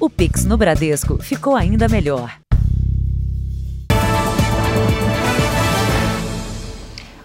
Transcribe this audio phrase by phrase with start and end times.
[0.00, 2.38] O Pix no Bradesco ficou ainda melhor.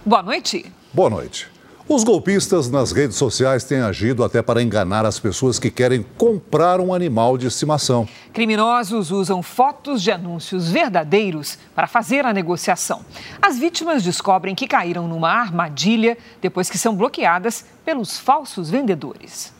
[0.04, 0.66] Boa noite.
[0.92, 1.48] Boa noite.
[1.88, 6.80] Os golpistas nas redes sociais têm agido até para enganar as pessoas que querem comprar
[6.80, 8.07] um animal de estimação.
[8.34, 13.05] Criminosos usam fotos de anúncios verdadeiros para fazer a negociação.
[13.40, 19.54] As vítimas descobrem que caíram numa armadilha depois que são bloqueadas pelos falsos vendedores.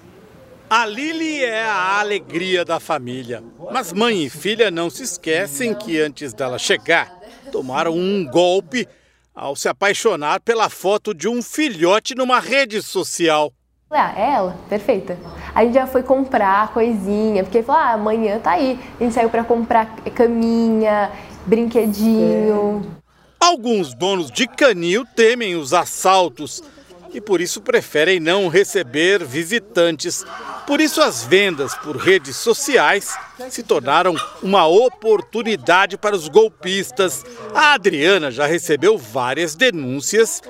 [0.76, 3.44] A Lili é a alegria da família.
[3.72, 7.16] Mas mãe e filha não se esquecem que antes dela chegar,
[7.52, 8.88] tomaram um golpe
[9.36, 13.54] ao se apaixonar pela foto de um filhote numa rede social.
[13.92, 15.16] Ah, é ela, perfeita.
[15.54, 18.80] A gente já foi comprar coisinha, porque falou, ah, amanhã tá aí.
[19.00, 21.12] A gente saiu para comprar caminha,
[21.46, 22.98] brinquedinho.
[23.40, 26.64] Alguns donos de canil temem os assaltos
[27.14, 30.26] e por isso preferem não receber visitantes.
[30.66, 33.16] Por isso, as vendas por redes sociais
[33.50, 37.24] se tornaram uma oportunidade para os golpistas.
[37.54, 40.42] A Adriana já recebeu várias denúncias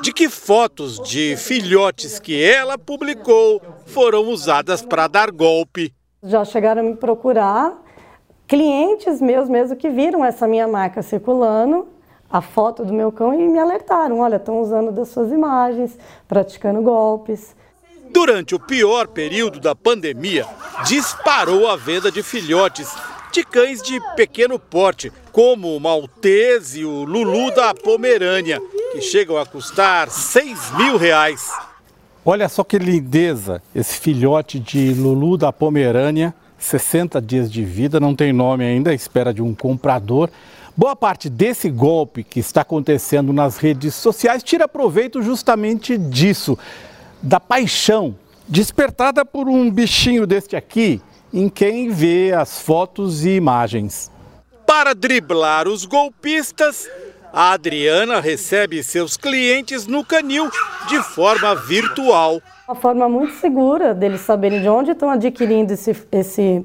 [0.00, 5.94] de que fotos de filhotes que ela publicou foram usadas para dar golpe.
[6.22, 7.76] Já chegaram a me procurar
[8.46, 11.86] clientes meus mesmo que viram essa minha marca circulando
[12.30, 16.82] a foto do meu cão e me alertaram: olha, estão usando das suas imagens, praticando
[16.82, 17.56] golpes.
[18.10, 20.46] Durante o pior período da pandemia,
[20.86, 22.88] disparou a venda de filhotes
[23.32, 28.60] de cães de pequeno porte, como o Maltese e o Lulu da Pomerânia,
[28.92, 31.52] que chegam a custar 6 mil reais.
[32.24, 38.14] Olha só que lindeza esse filhote de Lulu da Pomerânia, 60 dias de vida, não
[38.14, 40.28] tem nome ainda, espera de um comprador.
[40.78, 46.56] Boa parte desse golpe que está acontecendo nas redes sociais tira proveito justamente disso,
[47.20, 48.14] da paixão
[48.46, 51.02] despertada por um bichinho deste aqui,
[51.34, 54.08] em quem vê as fotos e imagens.
[54.64, 56.88] Para driblar os golpistas,
[57.32, 60.48] a Adriana recebe seus clientes no canil
[60.86, 62.40] de forma virtual.
[62.68, 66.64] Uma forma muito segura deles saberem de onde estão adquirindo esse, esse,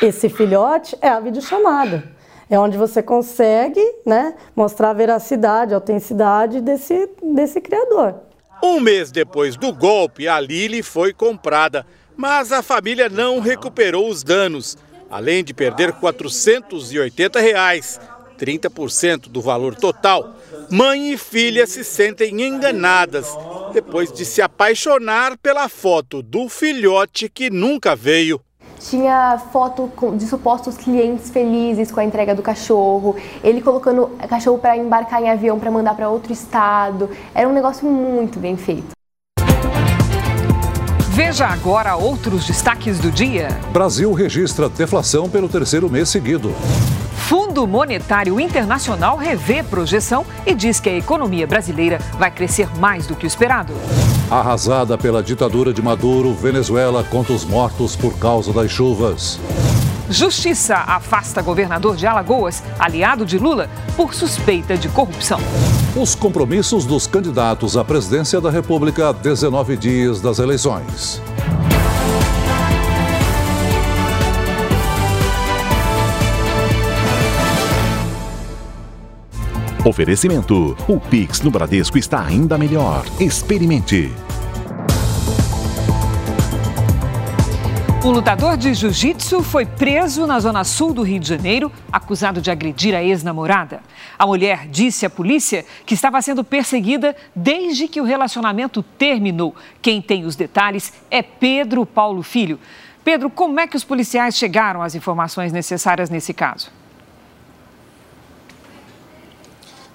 [0.00, 2.15] esse filhote é a videochamada.
[2.48, 8.14] É onde você consegue né, mostrar a veracidade, a autenticidade desse, desse criador.
[8.62, 11.84] Um mês depois do golpe, a Lili foi comprada,
[12.16, 14.78] mas a família não recuperou os danos.
[15.10, 18.00] Além de perder 480 reais,
[18.38, 20.36] 30% do valor total,
[20.70, 23.26] mãe e filha se sentem enganadas
[23.72, 28.40] depois de se apaixonar pela foto do filhote que nunca veio.
[28.78, 34.58] Tinha foto de supostos clientes felizes com a entrega do cachorro, ele colocando o cachorro
[34.58, 37.10] para embarcar em avião para mandar para outro estado.
[37.34, 38.96] Era um negócio muito bem feito.
[41.16, 43.48] Veja agora outros destaques do dia.
[43.72, 46.54] Brasil registra deflação pelo terceiro mês seguido.
[47.16, 53.16] Fundo Monetário Internacional revê projeção e diz que a economia brasileira vai crescer mais do
[53.16, 53.72] que o esperado.
[54.30, 59.40] Arrasada pela ditadura de Maduro, Venezuela conta os mortos por causa das chuvas.
[60.10, 65.40] Justiça afasta governador de Alagoas, aliado de Lula, por suspeita de corrupção.
[65.98, 71.22] Os compromissos dos candidatos à presidência da República a 19 dias das eleições.
[79.82, 83.06] Oferecimento: o Pix no Bradesco está ainda melhor.
[83.18, 84.12] Experimente.
[88.06, 92.52] Um lutador de jiu-jitsu foi preso na zona sul do Rio de Janeiro, acusado de
[92.52, 93.80] agredir a ex-namorada.
[94.16, 99.56] A mulher disse à polícia que estava sendo perseguida desde que o relacionamento terminou.
[99.82, 102.60] Quem tem os detalhes é Pedro Paulo Filho.
[103.02, 106.70] Pedro, como é que os policiais chegaram às informações necessárias nesse caso?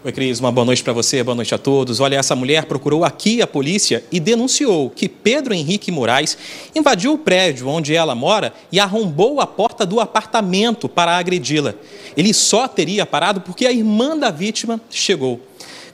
[0.03, 2.00] Oi, Cris, uma boa noite para você, boa noite a todos.
[2.00, 6.35] Olha, essa mulher procurou aqui a polícia e denunciou que Pedro Henrique Moraes
[6.73, 11.75] invadiu o prédio onde ela mora e arrombou a porta do apartamento para agredi-la.
[12.18, 15.39] Ele só teria parado porque a irmã da vítima chegou.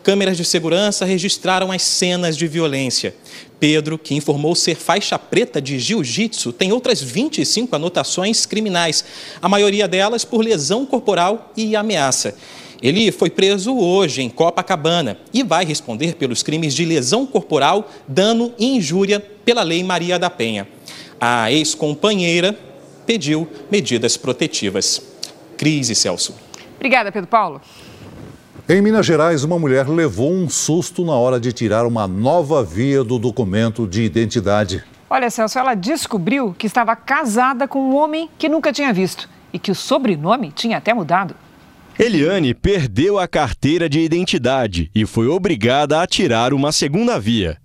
[0.01, 3.13] Câmeras de segurança registraram as cenas de violência.
[3.59, 9.03] Pedro, que informou ser faixa preta de jiu-jitsu, tem outras 25 anotações criminais,
[9.41, 12.35] a maioria delas por lesão corporal e ameaça.
[12.81, 18.53] Ele foi preso hoje em Copacabana e vai responder pelos crimes de lesão corporal, dano
[18.57, 20.67] e injúria pela Lei Maria da Penha.
[21.19, 22.57] A ex-companheira
[23.05, 25.01] pediu medidas protetivas.
[25.57, 26.35] Cris e Celso.
[26.75, 27.59] Obrigada, Pedro Paulo.
[28.69, 33.03] Em Minas Gerais, uma mulher levou um susto na hora de tirar uma nova via
[33.03, 34.83] do documento de identidade.
[35.09, 39.57] Olha, Celso, ela descobriu que estava casada com um homem que nunca tinha visto e
[39.57, 41.33] que o sobrenome tinha até mudado.
[41.99, 47.57] Eliane perdeu a carteira de identidade e foi obrigada a tirar uma segunda via.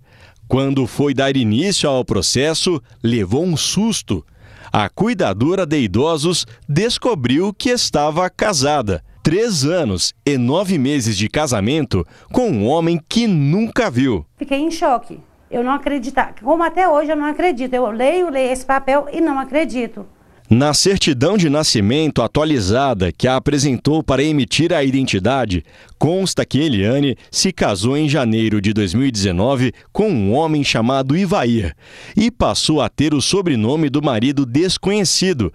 [0.47, 4.25] Quando foi dar início ao processo, levou um susto.
[4.71, 9.03] A cuidadora de idosos descobriu que estava casada.
[9.21, 14.25] Três anos e nove meses de casamento com um homem que nunca viu.
[14.35, 15.19] Fiquei em choque.
[15.51, 16.33] Eu não acreditava.
[16.41, 17.71] Como até hoje eu não acredito.
[17.75, 20.07] Eu leio, leio esse papel e não acredito.
[20.55, 25.65] Na certidão de nascimento atualizada que a apresentou para emitir a identidade,
[25.97, 31.75] consta que Eliane se casou em janeiro de 2019 com um homem chamado Ivair
[32.15, 35.51] e passou a ter o sobrenome do marido desconhecido,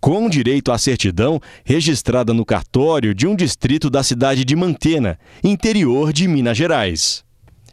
[0.00, 6.12] com direito à certidão registrada no cartório de um distrito da cidade de Mantena, interior
[6.12, 7.29] de Minas Gerais.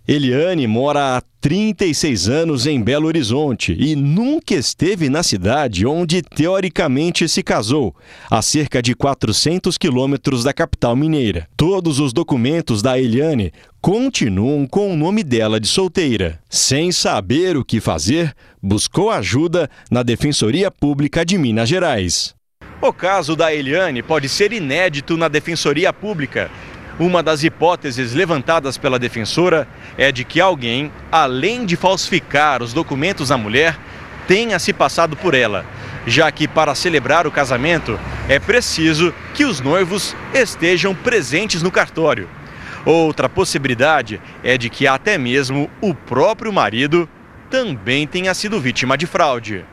[0.08, 7.28] Eliane mora há 36 anos em Belo Horizonte e nunca esteve na cidade onde teoricamente
[7.28, 7.94] se casou,
[8.32, 11.46] a cerca de 400 quilômetros da capital mineira.
[11.58, 13.52] Todos os documentos da Eliane
[13.82, 16.40] continuam com o nome dela de solteira.
[16.50, 18.34] Sem saber o que fazer,
[18.64, 22.34] buscou ajuda na Defensoria Pública de Minas Gerais.
[22.82, 26.50] O caso da Eliane pode ser inédito na Defensoria Pública
[27.00, 29.68] uma das hipóteses levantadas pela defensora
[29.98, 33.78] é de que alguém, além de falsificar os documentos da mulher,
[34.28, 35.66] tenha se passado por ela,
[36.08, 42.28] já que para celebrar o casamento é preciso que os noivos estejam presentes no cartório.
[42.84, 47.08] Outra possibilidade é de que até mesmo o próprio marido
[47.50, 49.66] também tenha sido vítima de fraude.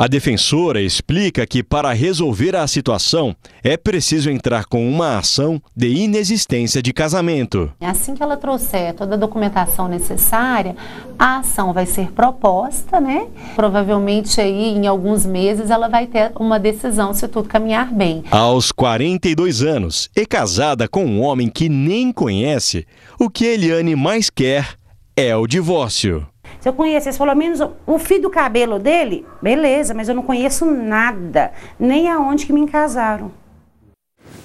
[0.00, 3.34] A defensora explica que para resolver a situação
[3.64, 7.72] é preciso entrar com uma ação de inexistência de casamento.
[7.80, 10.76] Assim que ela trouxer toda a documentação necessária,
[11.18, 13.26] a ação vai ser proposta, né?
[13.56, 18.22] Provavelmente aí em alguns meses ela vai ter uma decisão se tudo caminhar bem.
[18.30, 22.86] Aos 42 anos e casada com um homem que nem conhece,
[23.18, 24.78] o que Eliane mais quer
[25.16, 26.24] é o divórcio.
[26.68, 30.66] Se eu conhecesse pelo menos o fio do cabelo dele, beleza, mas eu não conheço
[30.66, 31.50] nada,
[31.80, 33.32] nem aonde que me casaram.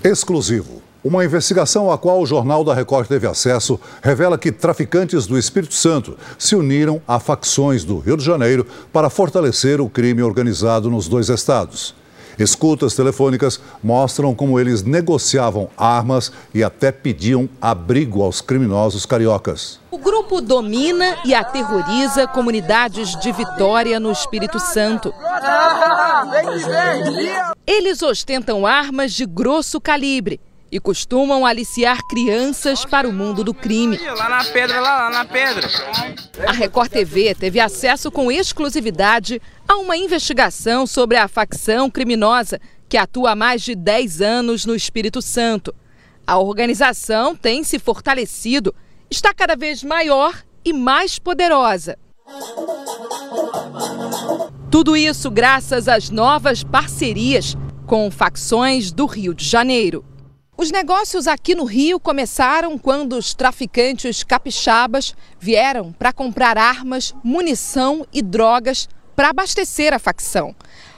[0.02, 0.82] Exclusivo.
[1.04, 5.74] Uma investigação à qual o Jornal da Record teve acesso revela que traficantes do Espírito
[5.74, 11.10] Santo se uniram a facções do Rio de Janeiro para fortalecer o crime organizado nos
[11.10, 11.94] dois estados.
[12.38, 19.80] Escutas telefônicas mostram como eles negociavam armas e até pediam abrigo aos criminosos cariocas.
[19.92, 25.14] O grupo domina e aterroriza comunidades de Vitória no Espírito Santo.
[27.66, 30.40] Eles ostentam armas de grosso calibre
[30.74, 33.96] e costumam aliciar crianças para o mundo do crime.
[33.96, 35.70] Lá na pedra, lá, lá na pedra.
[36.48, 42.60] A Record TV teve acesso com exclusividade a uma investigação sobre a facção criminosa
[42.90, 45.76] que atua há mais de 10 anos no Espírito Santo.
[46.26, 48.74] A organização tem se fortalecido,
[49.12, 52.00] está cada vez maior e mais poderosa.
[54.72, 57.56] Tudo isso graças às novas parcerias
[57.86, 60.04] com facções do Rio de Janeiro.
[60.56, 68.06] Os negócios aqui no Rio começaram quando os traficantes capixabas vieram para comprar armas, munição
[68.14, 70.56] e drogas para abastecer a facção.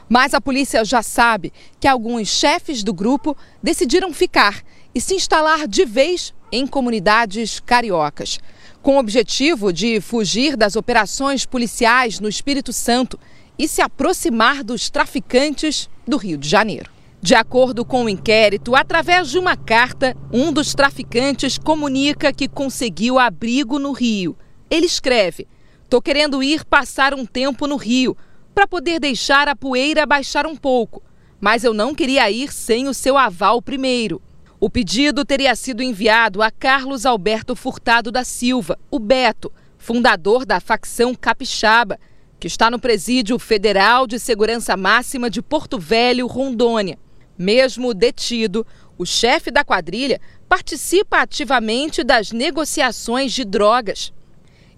[0.10, 4.62] Mas a polícia já sabe que alguns chefes do grupo decidiram ficar
[4.94, 8.40] e se instalar de vez em comunidades cariocas,
[8.82, 13.18] com o objetivo de fugir das operações policiais no Espírito Santo
[13.58, 16.95] e se aproximar dos traficantes do Rio de Janeiro.
[17.26, 23.18] De acordo com o inquérito, através de uma carta, um dos traficantes comunica que conseguiu
[23.18, 24.38] abrigo no Rio.
[24.70, 25.48] Ele escreve:
[25.90, 28.16] Tô querendo ir passar um tempo no Rio
[28.54, 31.02] para poder deixar a poeira baixar um pouco,
[31.42, 34.22] mas eu não queria ir sem o seu aval primeiro.
[34.60, 40.60] O pedido teria sido enviado a Carlos Alberto Furtado da Silva, o Beto, fundador da
[40.60, 41.98] facção Capixaba,
[42.40, 47.04] que está no Presídio Federal de Segurança Máxima de Porto Velho, Rondônia.
[47.38, 48.66] Mesmo detido,
[48.98, 54.14] o chefe da quadrilha participa ativamente das negociações de drogas.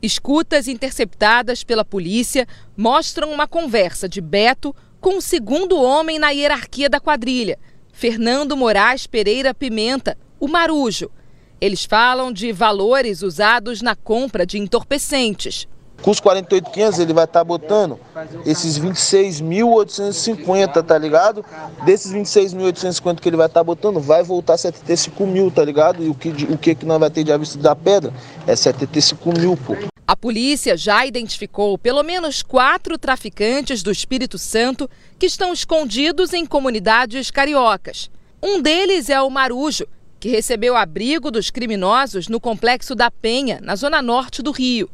[0.02, 6.90] Escutas interceptadas pela polícia mostram uma conversa de Beto com o segundo homem na hierarquia
[6.90, 7.60] da quadrilha,
[7.92, 11.12] Fernando Moraes Pereira Pimenta, o Marujo.
[11.60, 15.68] Eles falam de valores usados na compra de entorpecentes.
[16.02, 18.00] Com os 48,500 ele vai estar tá botando
[18.46, 21.44] esses 26.850, tá ligado?
[21.84, 26.04] Desses 26.850 que ele vai estar tá botando, vai voltar 75 mil, tá ligado?
[26.04, 28.14] E o que, o que, que nós vai ter de avista da pedra
[28.46, 29.76] é 75 mil, pô.
[30.08, 34.90] A polícia já identificou pelo menos quatro traficantes do Espírito Santo
[35.20, 38.10] que estão escondidos em comunidades cariocas.
[38.42, 39.86] Um deles é o Marujo,
[40.20, 44.90] que recebeu abrigo dos criminosos no Complexo da Penha, na zona norte do Rio.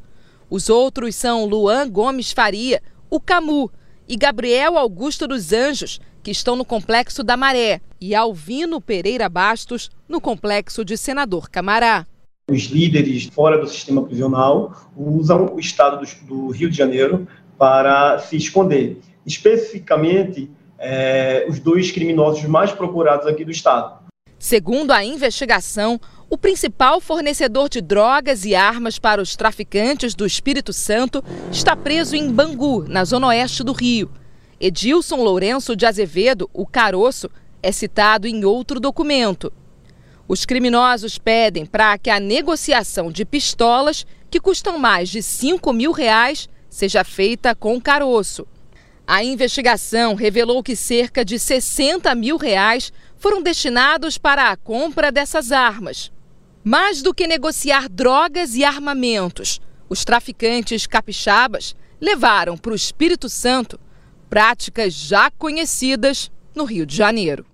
[0.54, 2.80] Os outros são Luan Gomes Faria,
[3.10, 3.72] o Camu,
[4.08, 9.90] e Gabriel Augusto dos Anjos, que estão no Complexo da Maré, e Alvino Pereira Bastos,
[10.08, 12.06] no Complexo de Senador Camará.
[12.52, 18.38] Os líderes fora do sistema prisional usam o estado do, Rio de Janeiro para se
[18.38, 19.00] esconder.
[19.26, 24.04] Especificamente, é, os dois criminosos mais procurados aqui do estado.
[24.38, 26.00] Segundo a investigação,
[26.34, 32.16] o principal fornecedor de drogas e armas para os traficantes do Espírito Santo está preso
[32.16, 34.10] em Bangu, na zona oeste do Rio.
[34.60, 37.30] Edilson Lourenço de Azevedo, o caroço,
[37.62, 39.54] é citado em outro documento.
[40.28, 45.92] Os criminosos pedem para que a negociação de pistolas, que custam mais de 5 mil
[45.92, 48.48] reais, seja feita com caroço.
[49.06, 55.52] A investigação revelou que cerca de 60 mil reais foram destinados para a compra dessas
[55.52, 56.12] armas.
[56.65, 63.77] Mais do que negociar drogas e armamentos, os traficantes capixabas levaram para o Espírito Santo
[64.29, 67.46] práticas já conhecidas no Rio de Janeiro.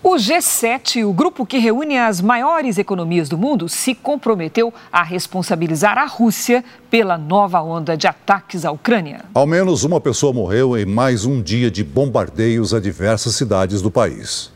[0.00, 5.98] O G7, o grupo que reúne as maiores economias do mundo, se comprometeu a responsabilizar
[5.98, 9.24] a Rússia pela nova onda de ataques à Ucrânia.
[9.34, 13.90] Ao menos uma pessoa morreu em mais um dia de bombardeios a diversas cidades do
[13.90, 14.53] país.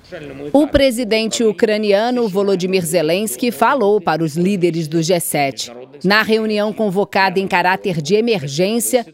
[0.52, 5.70] O presidente ucraniano Volodymyr Zelensky falou para os líderes do G7.
[6.04, 9.04] Na reunião convocada em caráter de emergência,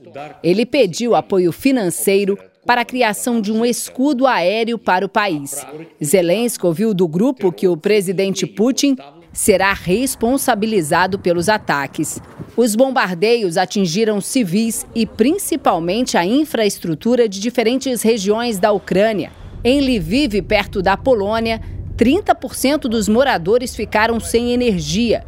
[0.42, 5.66] ele pediu apoio financeiro para a criação de um escudo aéreo para o país.
[6.02, 8.96] Zelensky ouviu do grupo que o presidente Putin
[9.32, 12.20] será responsabilizado pelos ataques.
[12.56, 19.43] Os bombardeios atingiram civis e principalmente a infraestrutura de diferentes regiões da Ucrânia.
[19.66, 21.59] Em Lviv, perto da Polônia,
[21.97, 25.25] 30% dos moradores ficaram sem energia.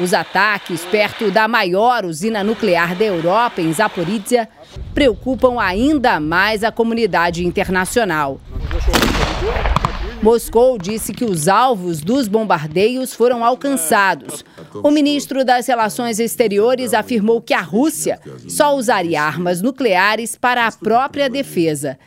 [0.00, 4.48] Os ataques perto da maior usina nuclear da Europa, em Zaporizhia,
[4.94, 8.40] preocupam ainda mais a comunidade internacional.
[10.22, 14.44] Moscou disse que os alvos dos bombardeios foram alcançados.
[14.82, 20.72] O ministro das Relações Exteriores afirmou que a Rússia só usaria armas nucleares para a
[20.72, 21.98] própria defesa.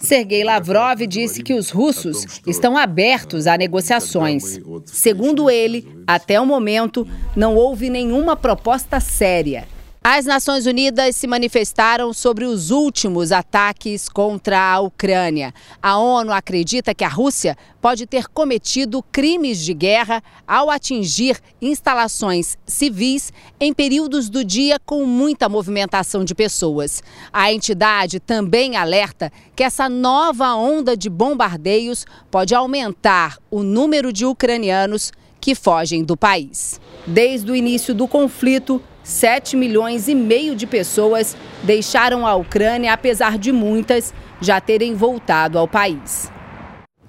[0.00, 4.60] Sergei Lavrov disse que os russos estão abertos a negociações.
[4.86, 7.06] Segundo ele, até o momento,
[7.36, 9.66] não houve nenhuma proposta séria.
[10.04, 15.54] As Nações Unidas se manifestaram sobre os últimos ataques contra a Ucrânia.
[15.80, 22.58] A ONU acredita que a Rússia pode ter cometido crimes de guerra ao atingir instalações
[22.66, 27.00] civis em períodos do dia com muita movimentação de pessoas.
[27.32, 34.26] A entidade também alerta que essa nova onda de bombardeios pode aumentar o número de
[34.26, 36.80] ucranianos que fogem do país.
[37.06, 43.36] Desde o início do conflito, 7 milhões e meio de pessoas deixaram a Ucrânia, apesar
[43.38, 46.30] de muitas já terem voltado ao país.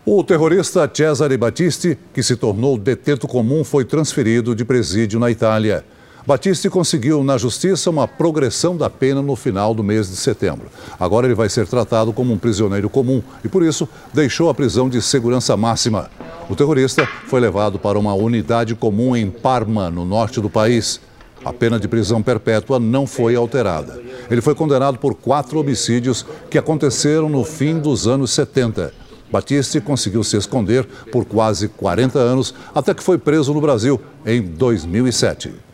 [0.06, 5.86] O terrorista Cesare Battisti, que se tornou detento comum, foi transferido de presídio na Itália.
[6.26, 10.68] Battisti conseguiu na justiça uma progressão da pena no final do mês de setembro.
[10.98, 14.90] Agora ele vai ser tratado como um prisioneiro comum e, por isso, deixou a prisão
[14.90, 16.10] de segurança máxima.
[16.50, 21.00] O terrorista foi levado para uma unidade comum em Parma, no norte do país.
[21.46, 24.02] A pena de prisão perpétua não foi alterada.
[24.30, 28.94] Ele foi condenado por quatro homicídios que aconteceram no fim dos anos 70.
[29.32, 34.42] Batiste conseguiu se esconder por quase 40 anos até que foi preso no Brasil em
[34.42, 35.73] 2007.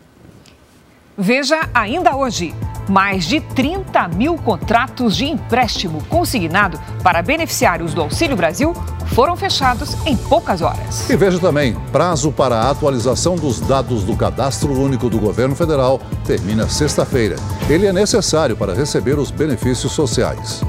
[1.20, 2.54] Veja ainda hoje:
[2.88, 8.72] mais de 30 mil contratos de empréstimo consignado para beneficiários do Auxílio Brasil
[9.08, 11.10] foram fechados em poucas horas.
[11.10, 16.00] E veja também: prazo para a atualização dos dados do Cadastro Único do Governo Federal
[16.24, 17.36] termina sexta-feira.
[17.68, 20.62] Ele é necessário para receber os benefícios sociais.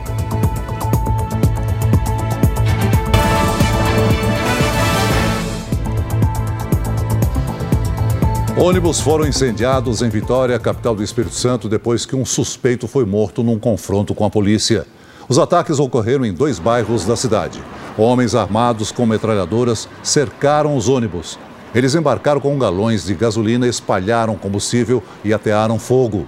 [8.61, 13.41] Ônibus foram incendiados em Vitória, capital do Espírito Santo, depois que um suspeito foi morto
[13.41, 14.85] num confronto com a polícia.
[15.27, 17.59] Os ataques ocorreram em dois bairros da cidade.
[17.97, 21.39] Homens armados com metralhadoras cercaram os ônibus.
[21.73, 26.27] Eles embarcaram com galões de gasolina, espalharam combustível e atearam fogo.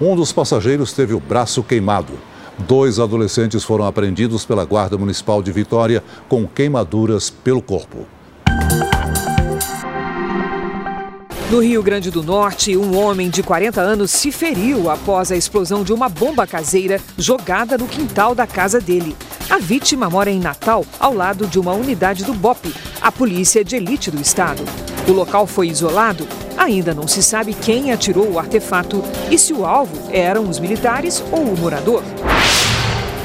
[0.00, 2.14] Um dos passageiros teve o braço queimado.
[2.60, 8.06] Dois adolescentes foram apreendidos pela Guarda Municipal de Vitória com queimaduras pelo corpo.
[11.54, 15.84] No Rio Grande do Norte, um homem de 40 anos se feriu após a explosão
[15.84, 19.16] de uma bomba caseira jogada no quintal da casa dele.
[19.48, 23.76] A vítima mora em Natal, ao lado de uma unidade do BOP, a Polícia de
[23.76, 24.64] Elite do Estado.
[25.06, 26.26] O local foi isolado.
[26.58, 31.22] Ainda não se sabe quem atirou o artefato e se o alvo eram os militares
[31.30, 32.02] ou o morador.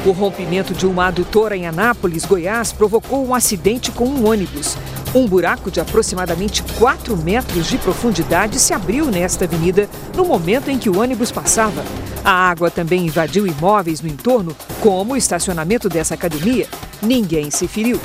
[0.06, 4.78] O rompimento de uma adutora em Anápolis, Goiás, provocou um acidente com um ônibus.
[5.14, 10.78] Um buraco de aproximadamente 4 metros de profundidade se abriu nesta avenida no momento em
[10.78, 11.84] que o ônibus passava.
[12.24, 16.68] A água também invadiu imóveis no entorno, como o estacionamento dessa academia.
[17.02, 18.00] Ninguém se feriu.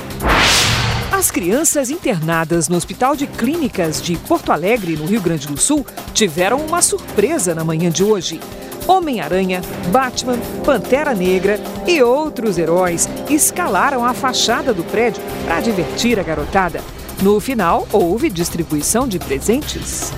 [1.11, 5.85] As crianças internadas no Hospital de Clínicas de Porto Alegre, no Rio Grande do Sul,
[6.13, 8.39] tiveram uma surpresa na manhã de hoje.
[8.87, 9.61] Homem-Aranha,
[9.91, 16.81] Batman, Pantera Negra e outros heróis escalaram a fachada do prédio para divertir a garotada.
[17.21, 20.11] No final, houve distribuição de presentes.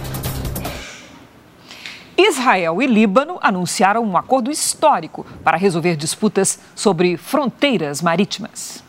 [2.17, 8.86] Israel e Líbano anunciaram um acordo histórico para resolver disputas sobre fronteiras marítimas.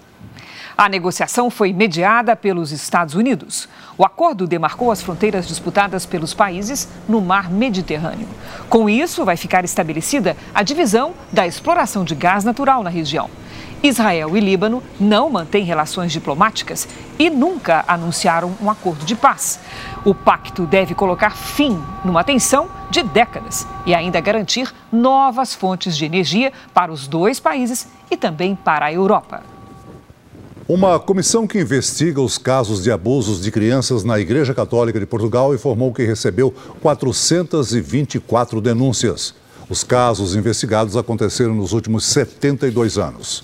[0.81, 3.69] A negociação foi mediada pelos Estados Unidos.
[3.97, 8.29] O acordo demarcou as fronteiras disputadas pelos países no mar Mediterrâneo.
[8.69, 13.29] Com isso, vai ficar estabelecida a divisão da exploração de gás natural na região.
[13.83, 16.87] Israel e Líbano não mantêm relações diplomáticas
[17.19, 19.59] e nunca anunciaram um acordo de paz.
[20.05, 26.05] O pacto deve colocar fim numa tensão de décadas e ainda garantir novas fontes de
[26.05, 29.58] energia para os dois países e também para a Europa.
[30.69, 35.55] Uma comissão que investiga os casos de abusos de crianças na Igreja Católica de Portugal
[35.55, 39.35] informou que recebeu 424 denúncias.
[39.71, 43.43] Os casos investigados aconteceram nos últimos 72 anos.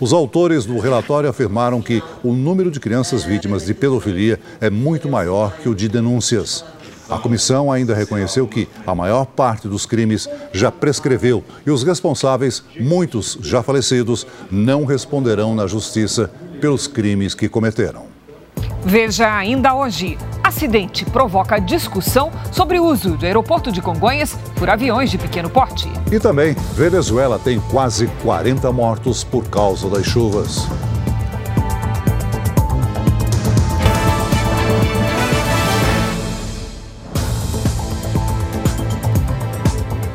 [0.00, 5.08] Os autores do relatório afirmaram que o número de crianças vítimas de pedofilia é muito
[5.08, 6.64] maior que o de denúncias.
[7.08, 12.62] A comissão ainda reconheceu que a maior parte dos crimes já prescreveu e os responsáveis,
[12.78, 18.06] muitos já falecidos, não responderão na justiça pelos crimes que cometeram.
[18.84, 20.18] Veja ainda hoje.
[20.42, 25.88] Acidente provoca discussão sobre o uso do aeroporto de Congonhas por aviões de pequeno porte.
[26.10, 30.66] E também, Venezuela tem quase 40 mortos por causa das chuvas.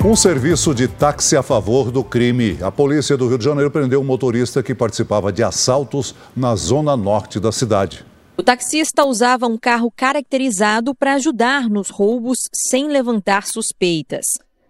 [0.06, 2.58] Um serviço de táxi a favor do crime.
[2.62, 6.98] A polícia do Rio de Janeiro prendeu um motorista que participava de assaltos na zona
[6.98, 8.06] norte da cidade.
[8.36, 14.26] O taxista usava um carro caracterizado para ajudar nos roubos sem levantar suspeitas.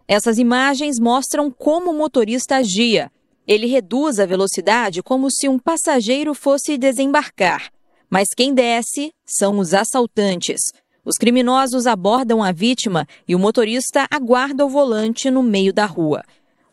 [0.07, 3.09] Essas imagens mostram como o motorista agia.
[3.47, 7.71] Ele reduz a velocidade como se um passageiro fosse desembarcar.
[8.07, 10.61] Mas quem desce são os assaltantes.
[11.05, 16.23] Os criminosos abordam a vítima e o motorista aguarda o volante no meio da rua.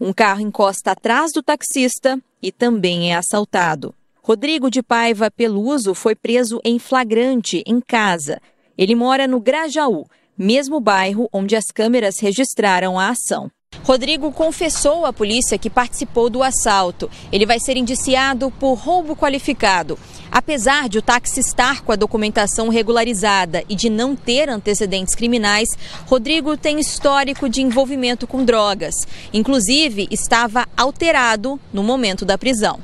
[0.00, 3.92] Um carro encosta atrás do taxista e também é assaltado.
[4.22, 8.40] Rodrigo de Paiva Peluso foi preso em flagrante em casa.
[8.78, 10.06] Ele mora no Grajaú,
[10.38, 13.50] mesmo bairro onde as câmeras registraram a ação.
[13.82, 17.10] Rodrigo confessou à polícia que participou do assalto.
[17.32, 19.98] Ele vai ser indiciado por roubo qualificado.
[20.32, 25.68] Apesar de o táxi estar com a documentação regularizada e de não ter antecedentes criminais,
[26.06, 28.94] Rodrigo tem histórico de envolvimento com drogas.
[29.32, 32.78] Inclusive, estava alterado no momento da prisão.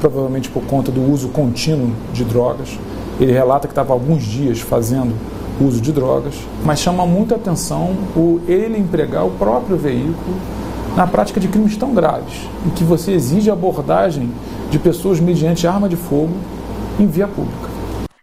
[0.00, 2.70] Provavelmente por conta do uso contínuo de drogas.
[3.20, 5.14] Ele relata que estava alguns dias fazendo
[5.60, 10.40] uso de drogas, mas chama muita atenção o ele empregar o próprio veículo
[10.96, 12.34] na prática de crimes tão graves,
[12.66, 14.30] em que você exige abordagem
[14.70, 16.34] de pessoas mediante arma de fogo
[17.00, 17.70] em via pública.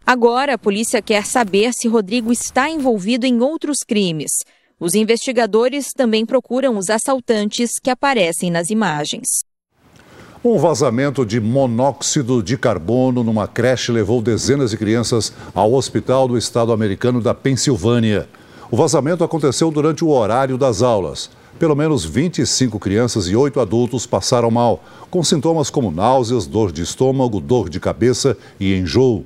[0.05, 4.31] Agora, a polícia quer saber se Rodrigo está envolvido em outros crimes.
[4.79, 9.27] Os investigadores também procuram os assaltantes que aparecem nas imagens.
[10.45, 16.37] Um vazamento de monóxido de carbono numa creche levou dezenas de crianças ao hospital do
[16.37, 18.29] estado americano da Pensilvânia.
[18.69, 21.29] O vazamento aconteceu durante o horário das aulas.
[21.59, 26.83] Pelo menos 25 crianças e 8 adultos passaram mal, com sintomas como náuseas, dor de
[26.83, 29.25] estômago, dor de cabeça e enjoo.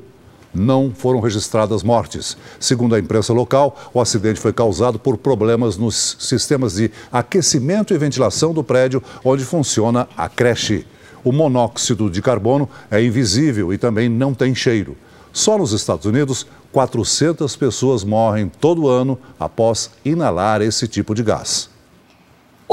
[0.54, 2.38] Não foram registradas mortes.
[2.58, 7.98] Segundo a imprensa local, o acidente foi causado por problemas nos sistemas de aquecimento e
[7.98, 10.86] ventilação do prédio onde funciona a creche.
[11.26, 14.96] O monóxido de carbono é invisível e também não tem cheiro.
[15.34, 21.71] Só nos Estados Unidos, 400 pessoas morrem todo ano após inalar esse tipo de gás.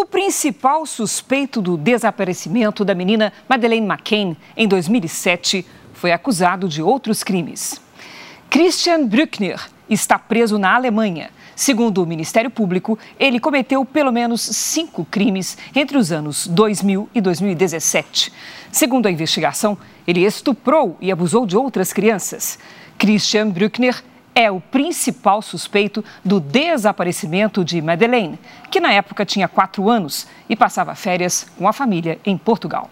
[0.01, 7.25] O principal suspeito do desaparecimento da menina Madeleine McCain em 2007 foi acusado de outros
[7.25, 7.81] crimes.
[8.49, 11.31] Christian Brückner está preso na Alemanha.
[11.57, 17.21] Segundo o Ministério Público, ele cometeu pelo menos cinco crimes entre os anos 2000 e
[17.21, 18.33] 2017.
[18.71, 22.57] Segundo a investigação, ele estuprou e abusou de outras crianças.
[22.97, 24.01] Christian Bruckner
[24.39, 28.39] é o principal suspeito do desaparecimento de Madeleine,
[28.71, 32.89] que na época tinha quatro anos e passava férias com a família em Portugal.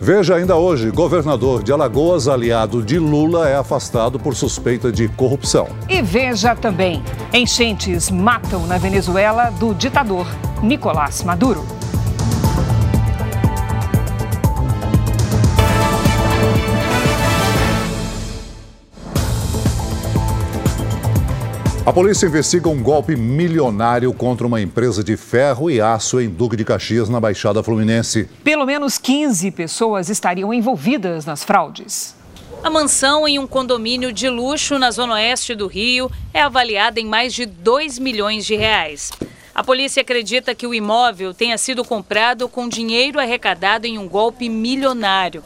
[0.00, 5.68] Veja ainda hoje: governador de Alagoas, aliado de Lula, é afastado por suspeita de corrupção.
[5.88, 7.00] E veja também:
[7.32, 10.26] enchentes matam na Venezuela do ditador
[10.60, 11.64] Nicolás Maduro.
[21.84, 26.54] A polícia investiga um golpe milionário contra uma empresa de ferro e aço em Duque
[26.54, 28.28] de Caxias, na Baixada Fluminense.
[28.44, 32.14] Pelo menos 15 pessoas estariam envolvidas nas fraudes.
[32.62, 37.04] A mansão em um condomínio de luxo na zona oeste do Rio é avaliada em
[37.04, 39.10] mais de 2 milhões de reais.
[39.52, 44.48] A polícia acredita que o imóvel tenha sido comprado com dinheiro arrecadado em um golpe
[44.48, 45.42] milionário.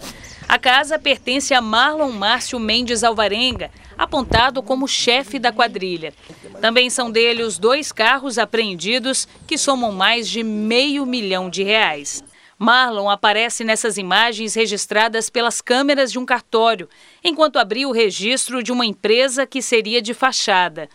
[0.46, 6.12] A casa pertence a Marlon Márcio Mendes Alvarenga, apontado como chefe da quadrilha.
[6.60, 12.22] Também são dele os dois carros apreendidos, que somam mais de meio milhão de reais.
[12.58, 16.88] Marlon aparece nessas imagens registradas pelas câmeras de um cartório,
[17.22, 20.88] enquanto abria o registro de uma empresa que seria de fachada.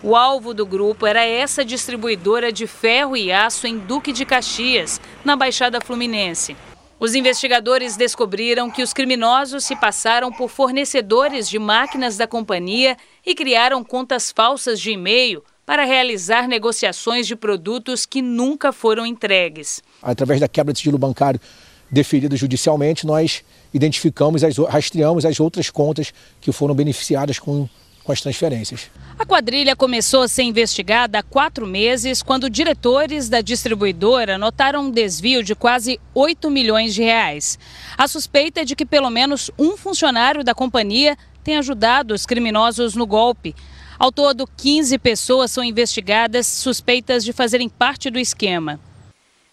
[0.00, 5.00] O alvo do grupo era essa distribuidora de ferro e aço em Duque de Caxias,
[5.24, 6.56] na Baixada Fluminense.
[7.00, 13.36] Os investigadores descobriram que os criminosos se passaram por fornecedores de máquinas da companhia e
[13.36, 19.80] criaram contas falsas de e-mail para realizar negociações de produtos que nunca foram entregues.
[20.02, 21.40] Através da quebra de sigilo bancário
[21.88, 27.68] deferido judicialmente, nós identificamos, as, rastreamos as outras contas que foram beneficiadas com
[28.08, 28.90] com as transferências.
[29.18, 34.90] A quadrilha começou a ser investigada há quatro meses, quando diretores da distribuidora notaram um
[34.90, 37.58] desvio de quase 8 milhões de reais.
[37.98, 42.94] A suspeita é de que pelo menos um funcionário da companhia tem ajudado os criminosos
[42.94, 43.54] no golpe.
[43.98, 48.80] Ao todo, 15 pessoas são investigadas suspeitas de fazerem parte do esquema.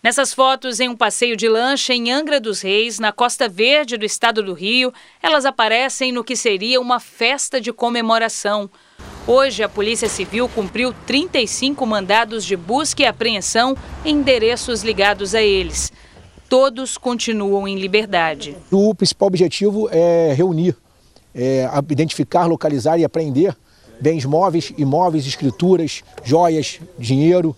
[0.06, 4.06] Nessas fotos, em um passeio de lancha em Angra dos Reis, na Costa Verde do
[4.06, 8.70] estado do Rio, elas aparecem no que seria uma festa de comemoração.
[9.26, 15.41] Hoje, a Polícia Civil cumpriu 35 mandados de busca e apreensão em endereços ligados a
[15.41, 15.91] eles.
[16.48, 18.56] Todos continuam em liberdade.
[18.72, 20.76] O principal objetivo é reunir,
[21.34, 23.58] é identificar, localizar e apreender
[24.00, 27.56] bens móveis, imóveis, escrituras, joias, dinheiro,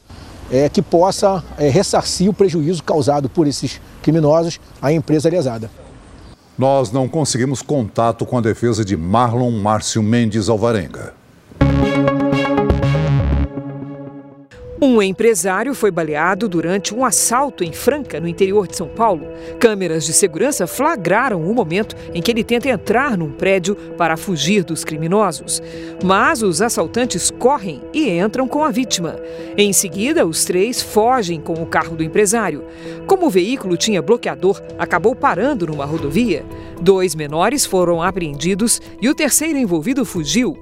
[0.51, 5.69] é, que possa é, ressarcir o prejuízo causado por esses criminosos à empresa lesada.
[6.57, 11.16] Nós não conseguimos contato com a defesa de Marlon Márcio Mendes Alvarenga.
[14.79, 19.27] Um empresário foi baleado durante um assalto em Franca, no interior de São Paulo.
[19.59, 24.63] Câmeras de segurança flagraram o momento em que ele tenta entrar num prédio para fugir
[24.63, 25.63] dos criminosos.
[26.03, 29.15] Mas os assaltantes correm e entram com a vítima.
[29.57, 32.63] Em seguida, os três fogem com o carro do empresário.
[33.07, 36.45] Como o veículo tinha bloqueador, acabou parando numa rodovia.
[36.79, 40.55] Dois menores foram apreendidos e o terceiro envolvido fugiu.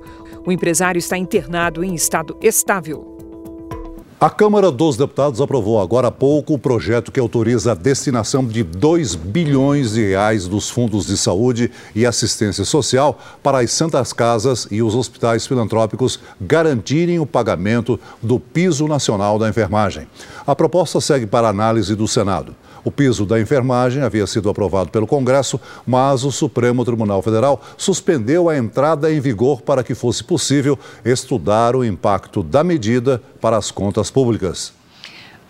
[0.45, 3.14] O empresário está internado em estado estável.
[4.17, 8.63] A Câmara dos Deputados aprovou agora há pouco o projeto que autoriza a destinação de
[8.63, 14.69] 2 bilhões de reais dos fundos de saúde e assistência social para as santas casas
[14.71, 20.07] e os hospitais filantrópicos garantirem o pagamento do piso nacional da enfermagem.
[20.47, 22.55] A proposta segue para análise do Senado.
[22.85, 28.47] O piso da enfermagem havia sido aprovado pelo Congresso, mas o Supremo Tribunal Federal suspendeu
[28.47, 33.71] a entrada em vigor para que fosse possível estudar o impacto da medida para as
[33.71, 34.71] contas públicas.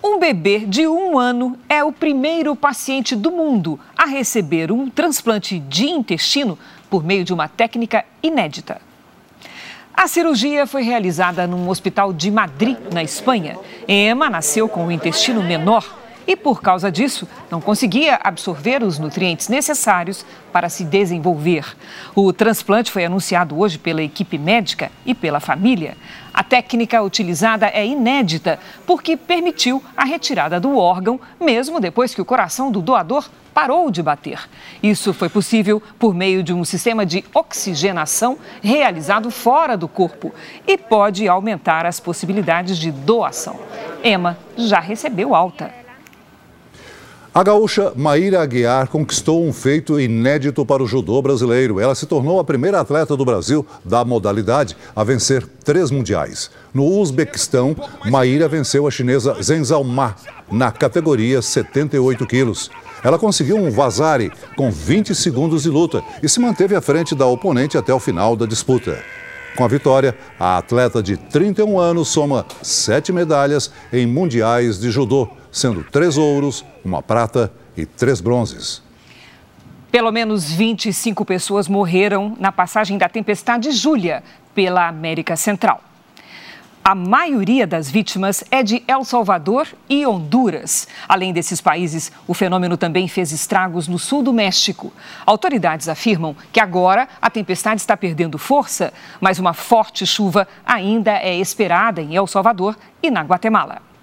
[0.02, 5.60] Um bebê de um ano é o primeiro paciente do mundo a receber um transplante
[5.60, 6.58] de intestino
[6.90, 8.80] por meio de uma técnica inédita.
[9.94, 13.58] A cirurgia foi realizada num hospital de Madrid, na Espanha.
[13.86, 19.48] Emma nasceu com o intestino menor e, por causa disso, não conseguia absorver os nutrientes
[19.48, 21.76] necessários para se desenvolver.
[22.16, 25.98] O transplante foi anunciado hoje pela equipe médica e pela família.
[26.34, 32.26] A técnica utilizada é inédita porque permitiu a retirada do órgão, mesmo depois que o
[32.26, 34.50] coração do doador parou de bater.
[34.84, 40.34] Isso foi possível por meio de um sistema de oxigenação realizado fora do corpo
[40.68, 43.58] e pode aumentar as possibilidades de doação.
[44.04, 45.85] Emma já recebeu alta.
[47.36, 51.82] A gaúcha Maíra Aguiar conquistou um feito inédito para o judô brasileiro.
[51.82, 56.50] Ela se tornou a primeira atleta do Brasil da modalidade a vencer três mundiais.
[56.74, 60.16] No Uzbequistão, Maíra venceu a chinesa Zheng Ma
[60.50, 62.72] na categoria 78 quilos.
[63.04, 67.26] Ela conseguiu um vazare com 20 segundos de luta e se manteve à frente da
[67.26, 68.98] oponente até o final da disputa.
[69.58, 75.30] Com a vitória, a atleta de 31 anos soma sete medalhas em mundiais de judô
[75.56, 78.84] sendo três ouros, uma prata e três bronzes.
[79.90, 84.22] Pelo menos 25 pessoas morreram na passagem da tempestade Júlia
[84.54, 85.82] pela América Central.
[86.84, 90.90] A maioria das vítimas é de El Salvador e Honduras.
[91.08, 94.92] Além desses países, o fenômeno também fez estragos no sul do México.
[95.26, 98.92] Autoridades afirmam que agora a tempestade está perdendo força,
[99.22, 103.95] mas uma forte chuva ainda é esperada em El Salvador e na Guatemala.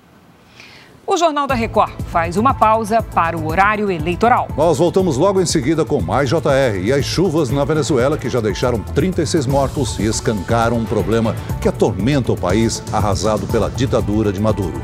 [1.05, 4.47] O Jornal da Record faz uma pausa para o horário eleitoral.
[4.57, 8.41] Nós voltamos logo em seguida com mais JR e as chuvas na Venezuela que já
[8.41, 14.41] deixaram 36 mortos e escancaram um problema que atormenta o país arrasado pela ditadura de
[14.41, 14.81] Maduro.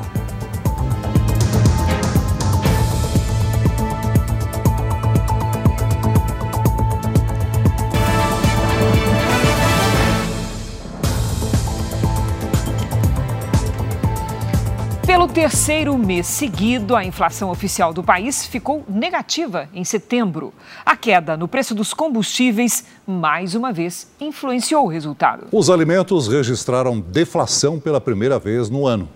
[15.29, 20.55] Pelo terceiro mês seguido, a inflação oficial do país ficou negativa em setembro.
[20.87, 25.47] A queda no preço dos combustíveis, mais uma vez, influenciou o resultado.
[25.53, 29.07] Os alimentos registraram deflação pela primeira vez no ano.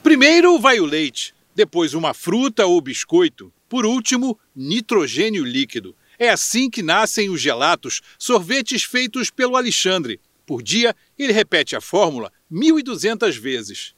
[0.00, 5.94] Primeiro vai o leite, depois uma fruta ou biscoito, por último, nitrogênio líquido.
[6.20, 10.20] É assim que nascem os gelatos, sorvetes feitos pelo Alexandre.
[10.46, 13.94] Por dia, ele repete a fórmula 1.200 vezes.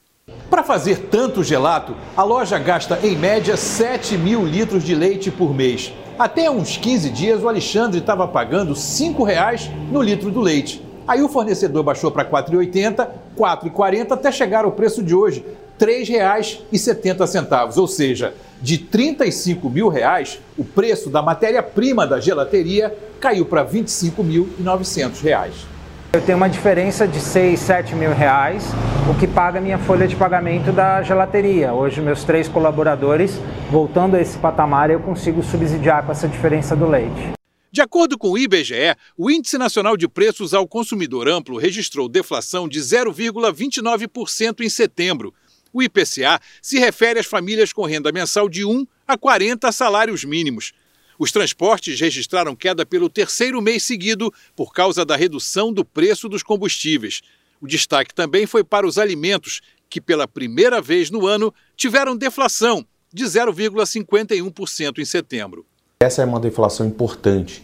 [0.49, 5.53] Para fazer tanto gelato, a loja gasta em média 7 mil litros de leite por
[5.53, 5.93] mês.
[6.17, 10.81] Até uns 15 dias, o Alexandre estava pagando R$ 5,00 no litro do leite.
[11.09, 13.07] Aí o fornecedor baixou para R$ 4,80, R$
[13.37, 15.45] 4,40 até chegar ao preço de hoje,
[15.81, 17.77] R$ 3,70.
[17.77, 25.21] Ou seja, de 35 mil reais, o preço da matéria-prima da gelateria caiu para 25.900
[25.21, 25.72] reais.
[26.15, 28.67] Eu tenho uma diferença de 6, 7 mil reais,
[29.11, 31.73] o que paga minha folha de pagamento da gelateria.
[31.73, 36.87] Hoje, meus três colaboradores, voltando a esse patamar, eu consigo subsidiar com essa diferença do
[36.87, 37.33] leite.
[37.73, 42.69] De acordo com o IBGE, o Índice Nacional de Preços ao Consumidor Amplo registrou deflação
[42.69, 45.33] de 0,29% em setembro.
[45.73, 50.75] O IPCA se refere às famílias com renda mensal de 1 a 40 salários mínimos.
[51.19, 56.43] Os transportes registraram queda pelo terceiro mês seguido por causa da redução do preço dos
[56.43, 57.23] combustíveis.
[57.61, 62.85] O destaque também foi para os alimentos, que pela primeira vez no ano tiveram deflação
[63.13, 65.67] de 0,51% em setembro.
[66.01, 67.63] Essa é uma deflação importante,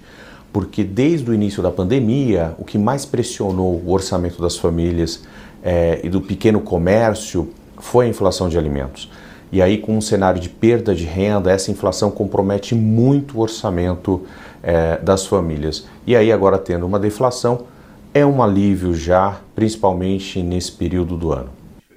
[0.52, 5.24] porque desde o início da pandemia, o que mais pressionou o orçamento das famílias
[5.62, 9.10] é, e do pequeno comércio foi a inflação de alimentos.
[9.50, 14.26] E aí, com um cenário de perda de renda, essa inflação compromete muito o orçamento
[14.62, 15.86] é, das famílias.
[16.06, 17.66] E aí, agora tendo uma deflação,
[18.12, 21.50] é um alívio já, principalmente nesse período do ano.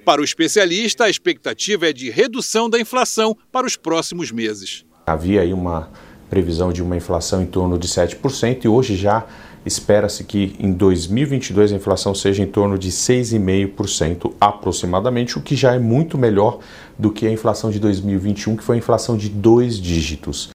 [0.04, 4.84] Para o especialista, a expectativa é de redução da inflação para os próximos meses.
[5.06, 5.90] Havia aí uma
[6.28, 9.24] previsão de uma inflação em torno de 7% e hoje já
[9.64, 15.74] espera-se que em 2022 a inflação seja em torno de 6,5% aproximadamente, o que já
[15.74, 16.58] é muito melhor
[16.98, 20.50] do que a inflação de 2021, que foi a inflação de dois dígitos.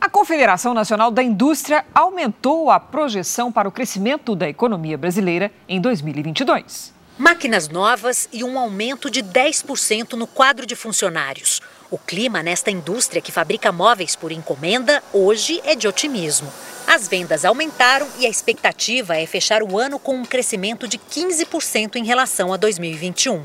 [0.00, 5.80] A Confederação Nacional da Indústria aumentou a projeção para o crescimento da economia brasileira em
[5.80, 6.94] 2022.
[7.18, 11.62] Máquinas novas e um aumento de 10% no quadro de funcionários.
[11.90, 16.52] O clima nesta indústria que fabrica móveis por encomenda hoje é de otimismo.
[16.86, 21.96] As vendas aumentaram e a expectativa é fechar o ano com um crescimento de 15%
[21.96, 23.42] em relação a 2021.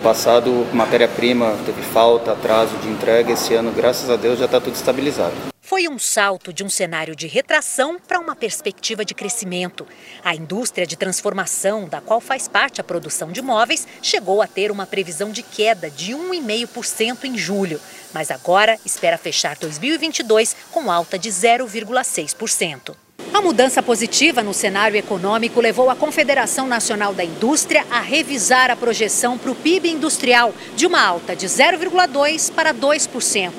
[0.00, 3.32] Passado matéria-prima, teve falta, atraso de entrega.
[3.32, 5.53] Esse ano, graças a Deus, já está tudo estabilizado.
[5.74, 9.84] Foi um salto de um cenário de retração para uma perspectiva de crescimento.
[10.22, 14.70] A indústria de transformação, da qual faz parte a produção de móveis, chegou a ter
[14.70, 17.80] uma previsão de queda de 1,5% em julho,
[18.12, 22.94] mas agora espera fechar 2022 com alta de 0,6%.
[23.32, 28.76] A mudança positiva no cenário econômico levou a Confederação Nacional da Indústria a revisar a
[28.76, 33.52] projeção para o PIB industrial de uma alta de 0,2% para 2%.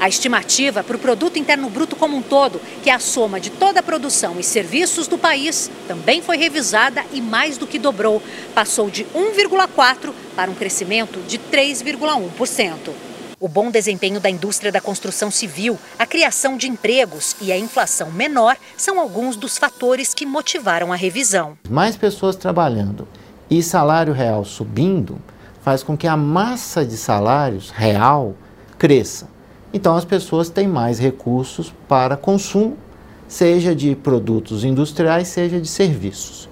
[0.00, 3.50] A estimativa para o Produto Interno Bruto como um todo, que é a soma de
[3.50, 8.22] toda a produção e serviços do país, também foi revisada e mais do que dobrou.
[8.54, 13.09] Passou de 1,4% para um crescimento de 3,1%.
[13.42, 18.10] O bom desempenho da indústria da construção civil, a criação de empregos e a inflação
[18.10, 21.56] menor são alguns dos fatores que motivaram a revisão.
[21.66, 23.08] Mais pessoas trabalhando
[23.50, 25.18] e salário real subindo
[25.62, 28.34] faz com que a massa de salários real
[28.76, 29.26] cresça.
[29.72, 32.76] Então as pessoas têm mais recursos para consumo,
[33.26, 36.50] seja de produtos industriais, seja de serviços.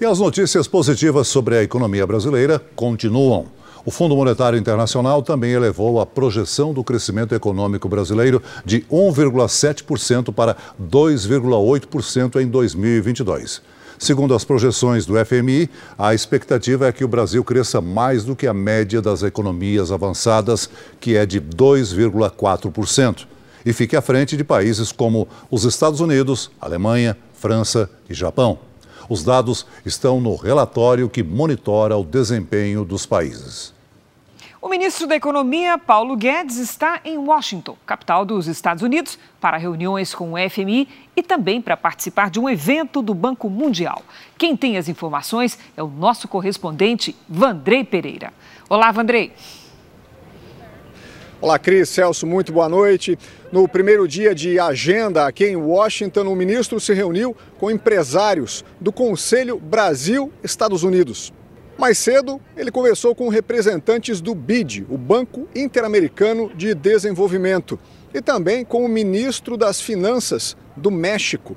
[0.00, 3.48] E as notícias positivas sobre a economia brasileira continuam.
[3.86, 10.56] O Fundo Monetário Internacional também elevou a projeção do crescimento econômico brasileiro de 1,7% para
[10.82, 13.60] 2,8% em 2022.
[13.98, 15.68] Segundo as projeções do FMI,
[15.98, 20.70] a expectativa é que o Brasil cresça mais do que a média das economias avançadas,
[20.98, 23.26] que é de 2,4%,
[23.66, 28.58] e fique à frente de países como os Estados Unidos, Alemanha, França e Japão.
[29.10, 33.73] Os dados estão no relatório que monitora o desempenho dos países.
[34.64, 40.14] O ministro da Economia, Paulo Guedes, está em Washington, capital dos Estados Unidos, para reuniões
[40.14, 44.02] com o FMI e também para participar de um evento do Banco Mundial.
[44.38, 48.32] Quem tem as informações é o nosso correspondente, Vandrei Pereira.
[48.66, 49.34] Olá, Vandrei.
[51.42, 53.18] Olá, Cris, Celso, muito boa noite.
[53.52, 58.90] No primeiro dia de agenda aqui em Washington, o ministro se reuniu com empresários do
[58.90, 61.34] Conselho Brasil-Estados Unidos.
[61.76, 67.78] Mais cedo, ele conversou com representantes do BID, o Banco Interamericano de Desenvolvimento,
[68.12, 71.56] e também com o ministro das Finanças do México.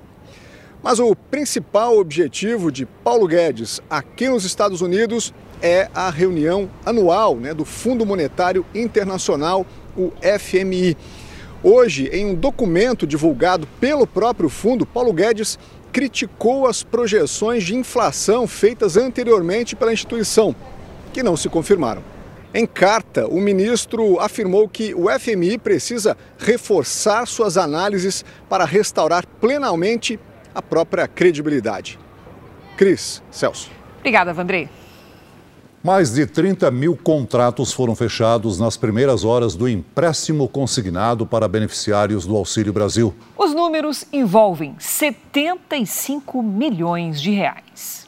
[0.81, 7.35] Mas o principal objetivo de Paulo Guedes aqui nos Estados Unidos é a reunião anual
[7.35, 10.97] né, do Fundo Monetário Internacional, o FMI.
[11.63, 15.57] Hoje, em um documento divulgado pelo próprio fundo, Paulo Guedes
[15.97, 20.55] criticou as projeções de inflação feitas anteriormente pela instituição,
[21.11, 22.03] que não se confirmaram.
[22.53, 30.19] Em carta, o ministro afirmou que o FMI precisa reforçar suas análises para restaurar plenamente
[30.53, 31.97] a própria credibilidade.
[32.77, 33.71] Cris, Celso.
[33.97, 34.69] Obrigada, Vandrei.
[35.87, 42.25] Mais de 30 mil contratos foram fechados nas primeiras horas do empréstimo consignado para beneficiários
[42.25, 43.15] do Auxílio Brasil.
[43.37, 48.06] Os números envolvem 75 milhões de reais.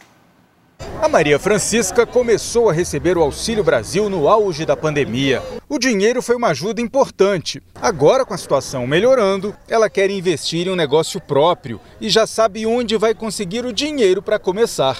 [1.01, 5.41] A Maria Francisca começou a receber o Auxílio Brasil no auge da pandemia.
[5.67, 7.61] O dinheiro foi uma ajuda importante.
[7.81, 12.65] Agora, com a situação melhorando, ela quer investir em um negócio próprio e já sabe
[12.65, 14.97] onde vai conseguir o dinheiro para começar.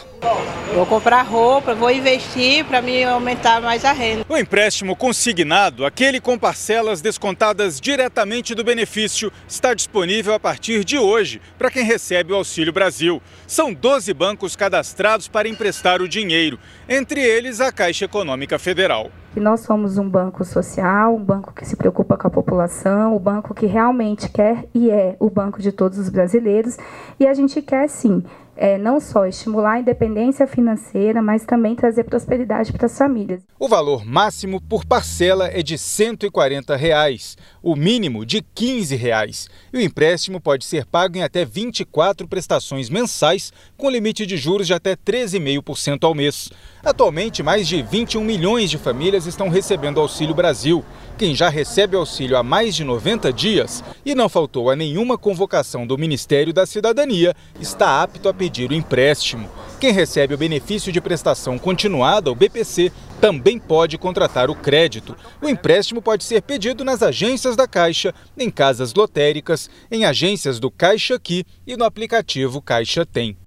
[0.74, 4.24] Vou comprar roupa, vou investir para me aumentar mais a renda.
[4.30, 10.98] O empréstimo consignado, aquele com parcelas descontadas diretamente do benefício, está disponível a partir de
[10.98, 13.20] hoje para quem recebe o Auxílio Brasil.
[13.48, 19.12] São 12 bancos cadastrados para emprestar o dinheiro, entre eles a Caixa Econômica Federal.
[19.36, 23.20] Nós somos um banco social, um banco que se preocupa com a população, o um
[23.20, 26.78] banco que realmente quer e é o banco de todos os brasileiros.
[27.20, 28.24] E a gente quer sim
[28.60, 33.42] é, não só estimular a independência financeira, mas também trazer prosperidade para as famílias.
[33.58, 39.78] O valor máximo por parcela é de 140 reais, o mínimo de 15 reais, e
[39.78, 44.74] o empréstimo pode ser pago em até 24 prestações mensais, com limite de juros de
[44.74, 46.52] até 13,5% ao mês.
[46.84, 50.84] Atualmente, mais de 21 milhões de famílias estão recebendo Auxílio Brasil.
[51.18, 55.86] Quem já recebe auxílio há mais de 90 dias e não faltou a nenhuma convocação
[55.86, 59.50] do Ministério da Cidadania está apto a pedir o empréstimo.
[59.80, 65.18] Quem recebe o benefício de prestação continuada, o BPC, também pode contratar o crédito.
[65.42, 70.72] O empréstimo pode ser pedido nas agências da Caixa, em casas lotéricas, em agências do
[70.72, 73.38] Caixa Aqui e no aplicativo Caixa Tem.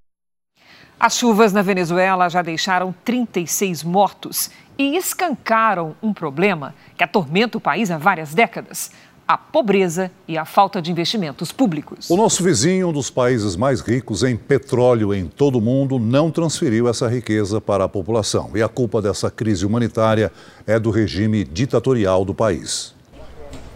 [1.02, 7.60] As chuvas na Venezuela já deixaram 36 mortos e escancaram um problema que atormenta o
[7.60, 8.92] país há várias décadas:
[9.26, 12.08] a pobreza e a falta de investimentos públicos.
[12.08, 16.30] O nosso vizinho, um dos países mais ricos em petróleo em todo o mundo, não
[16.30, 18.52] transferiu essa riqueza para a população.
[18.54, 20.30] E a culpa dessa crise humanitária
[20.68, 22.94] é do regime ditatorial do país.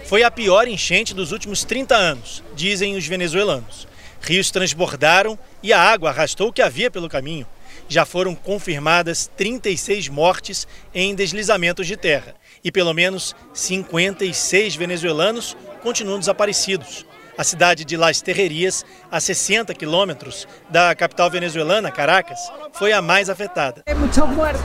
[0.04, 3.88] Foi a pior enchente dos últimos 30 anos, dizem os venezuelanos.
[4.20, 7.46] Rios transbordaram e a água arrastou o que havia pelo caminho
[7.88, 12.34] já foram confirmadas 36 mortes em deslizamentos de terra
[12.64, 17.06] e pelo menos 56 venezuelanos continuam desaparecidos.
[17.38, 22.40] A cidade de Las Terrerias, a 60 quilômetros da capital venezuelana, Caracas,
[22.72, 23.82] foi a mais afetada.
[23.84, 24.58] É muito morte.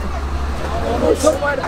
[1.00, 1.62] Muito morte.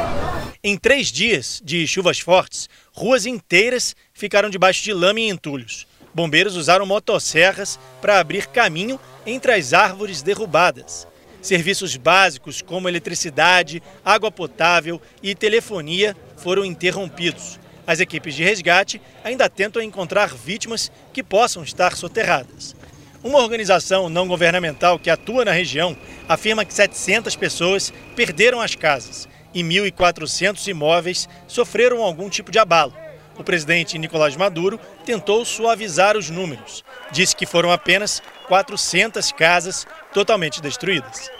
[0.62, 5.86] Em três dias de chuvas fortes, ruas inteiras ficaram debaixo de lama e entulhos.
[6.14, 11.08] Bombeiros usaram motosserras para abrir caminho entre as árvores derrubadas.
[11.42, 17.58] Serviços básicos como eletricidade, água potável e telefonia foram interrompidos.
[17.86, 22.74] As equipes de resgate ainda tentam encontrar vítimas que possam estar soterradas.
[23.22, 25.96] Uma organização não governamental que atua na região
[26.28, 33.03] afirma que 700 pessoas perderam as casas e 1.400 imóveis sofreram algum tipo de abalo.
[33.36, 36.84] O presidente Nicolás Maduro tentou suavizar os números.
[37.10, 41.30] Disse que foram apenas 400 casas totalmente destruídas.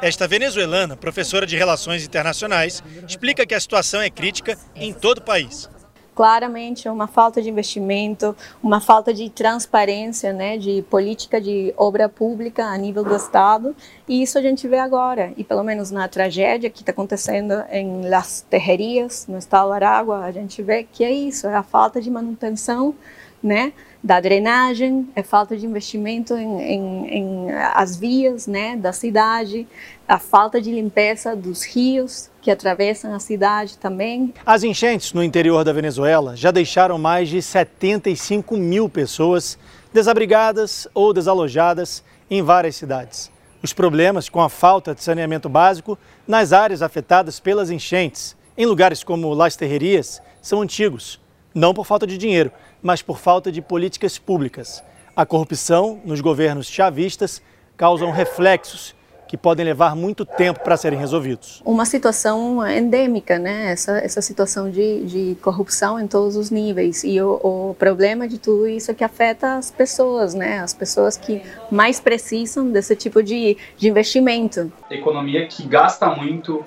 [0.00, 5.22] Esta venezuelana, professora de Relações Internacionais, explica que a situação é crítica em todo o
[5.22, 5.70] país.
[6.14, 12.66] Claramente, uma falta de investimento, uma falta de transparência, né, de política de obra pública
[12.66, 13.74] a nível do Estado,
[14.06, 15.32] e isso a gente vê agora.
[15.36, 20.24] E pelo menos na tragédia que está acontecendo em Las Terrerias, no estado do Aragua,
[20.24, 22.94] a gente vê que é isso, é a falta de manutenção,
[23.42, 29.66] né, da drenagem, é falta de investimento em, em, em, as vias né, da cidade,
[30.12, 34.34] a falta de limpeza dos rios que atravessam a cidade também.
[34.44, 39.58] As enchentes no interior da Venezuela já deixaram mais de 75 mil pessoas
[39.90, 43.32] desabrigadas ou desalojadas em várias cidades.
[43.62, 45.98] Os problemas com a falta de saneamento básico
[46.28, 51.18] nas áreas afetadas pelas enchentes, em lugares como Las Terrerias, são antigos,
[51.54, 52.52] não por falta de dinheiro,
[52.82, 54.84] mas por falta de políticas públicas.
[55.16, 57.40] A corrupção nos governos chavistas
[57.78, 58.94] causam reflexos
[59.32, 61.62] que podem levar muito tempo para serem resolvidos.
[61.64, 63.72] Uma situação endêmica, né?
[63.72, 67.02] Essa, essa situação de, de corrupção em todos os níveis.
[67.02, 70.58] E o, o, problema de tudo isso é que afeta as pessoas, né?
[70.58, 74.70] As pessoas que mais precisam desse tipo de, de investimento.
[74.90, 76.62] Economia que gasta muito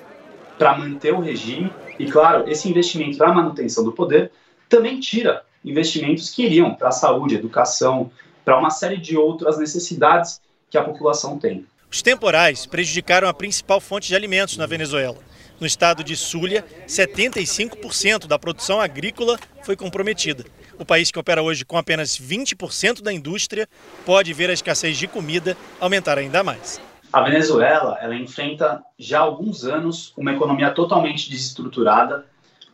[0.58, 4.32] para manter o regime e, claro, esse investimento para a manutenção do poder
[4.68, 8.10] também tira investimentos que iriam para a saúde, educação,
[8.44, 11.64] para uma série de outras necessidades que a população tem.
[11.96, 15.16] Os temporais prejudicaram a principal fonte de alimentos na Venezuela.
[15.58, 20.44] No estado de Zulia, 75% da produção agrícola foi comprometida.
[20.78, 23.66] O país que opera hoje com apenas 20% da indústria
[24.04, 26.78] pode ver a escassez de comida aumentar ainda mais.
[27.10, 32.26] A Venezuela ela enfrenta já há alguns anos uma economia totalmente desestruturada,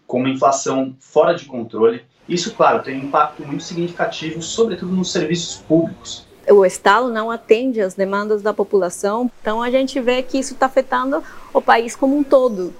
[0.04, 5.10] com uma inflação fora de controle isso, claro, tem um impacto muito significativo, sobretudo nos
[5.10, 6.24] serviços públicos.
[6.50, 10.66] O Estado não atende às demandas da população, então a gente vê que isso está
[10.66, 11.22] afetando
[11.52, 12.74] o país como um todo.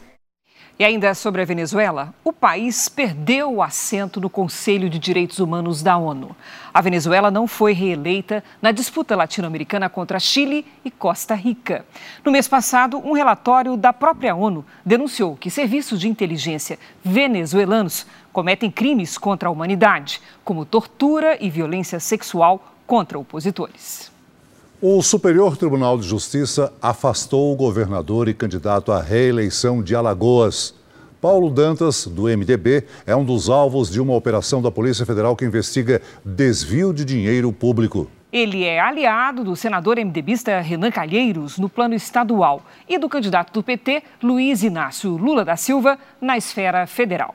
[0.78, 5.82] E ainda sobre a Venezuela, o país perdeu o assento no Conselho de Direitos Humanos
[5.82, 6.34] da ONU.
[6.72, 11.84] A Venezuela não foi reeleita na disputa latino-americana contra Chile e Costa Rica.
[12.24, 18.70] No mês passado, um relatório da própria ONU denunciou que serviços de inteligência venezuelanos cometem
[18.70, 24.12] crimes contra a humanidade, como tortura e violência sexual contra opositores.
[24.78, 30.74] O Superior Tribunal de Justiça afastou o governador e candidato à reeleição de Alagoas.
[31.18, 35.46] Paulo Dantas, do MDB, é um dos alvos de uma operação da Polícia Federal que
[35.46, 38.10] investiga desvio de dinheiro público.
[38.30, 43.62] Ele é aliado do senador MDBista Renan Calheiros no plano estadual e do candidato do
[43.62, 47.34] PT, Luiz Inácio Lula da Silva, na esfera federal.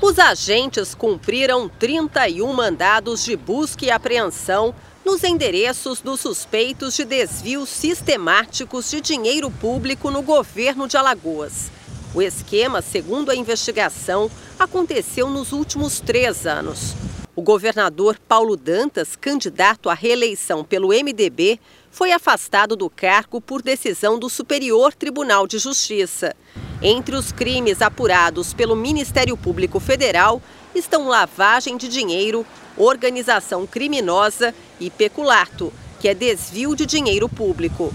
[0.00, 4.74] Os agentes cumpriram 31 mandados de busca e apreensão
[5.04, 11.70] nos endereços dos suspeitos de desvios sistemáticos de dinheiro público no governo de Alagoas.
[12.14, 16.94] O esquema, segundo a investigação, aconteceu nos últimos três anos.
[17.34, 21.58] O governador Paulo Dantas, candidato à reeleição pelo MDB,
[21.90, 26.34] foi afastado do cargo por decisão do Superior Tribunal de Justiça.
[26.82, 30.42] Entre os crimes apurados pelo Ministério Público Federal
[30.74, 32.44] estão lavagem de dinheiro,
[32.76, 37.94] organização criminosa e peculato, que é desvio de dinheiro público.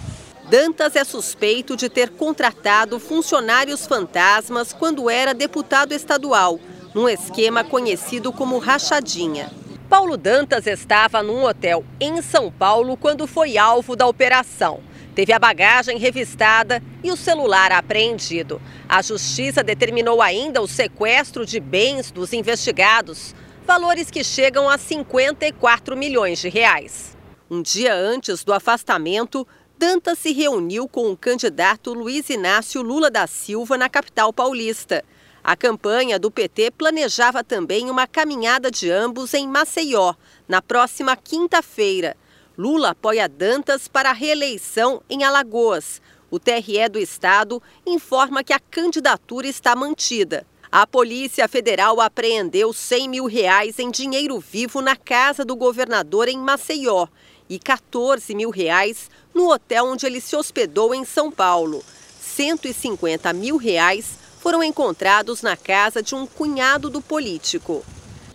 [0.50, 6.60] Dantas é suspeito de ter contratado funcionários fantasmas quando era deputado estadual,
[6.94, 9.52] num esquema conhecido como rachadinha.
[9.88, 14.80] Paulo Dantas estava num hotel em São Paulo quando foi alvo da operação.
[15.14, 18.62] Teve a bagagem revistada e o celular apreendido.
[18.88, 23.36] A justiça determinou ainda o sequestro de bens dos investigados,
[23.66, 27.18] valores que chegam a 54 milhões de reais.
[27.50, 29.46] Um dia antes do afastamento,
[29.78, 35.04] Dantas se reuniu com o candidato Luiz Inácio Lula da Silva na capital paulista.
[35.44, 40.14] A campanha do PT planejava também uma caminhada de ambos em Maceió,
[40.48, 42.16] na próxima quinta-feira.
[42.62, 46.00] Lula apoia Dantas para a reeleição em Alagoas.
[46.30, 50.46] O TRE do estado informa que a candidatura está mantida.
[50.72, 56.38] A Polícia Federal apreendeu 100 mil reais em dinheiro vivo na casa do governador em
[56.38, 57.08] Maceió
[57.50, 61.84] e 14 mil reais no hotel onde ele se hospedou em São Paulo.
[62.22, 67.84] 150 mil reais foram encontrados na casa de um cunhado do político.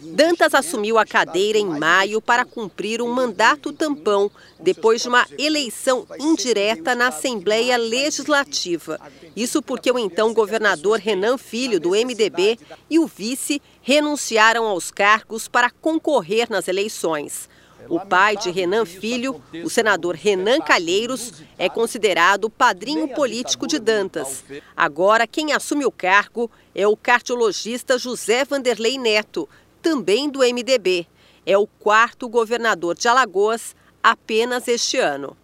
[0.00, 4.30] Dantas assumiu a cadeira em maio para cumprir um mandato tampão,
[4.60, 9.00] depois de uma eleição indireta na Assembleia Legislativa.
[9.34, 12.58] Isso porque o então governador Renan Filho, do MDB,
[12.90, 17.48] e o vice renunciaram aos cargos para concorrer nas eleições.
[17.88, 24.44] O pai de Renan Filho, o senador Renan Calheiros, é considerado padrinho político de Dantas.
[24.76, 29.48] Agora, quem assume o cargo é o cardiologista José Vanderlei Neto,
[29.86, 31.06] também do MDB.
[31.46, 35.36] É o quarto governador de Alagoas apenas este ano.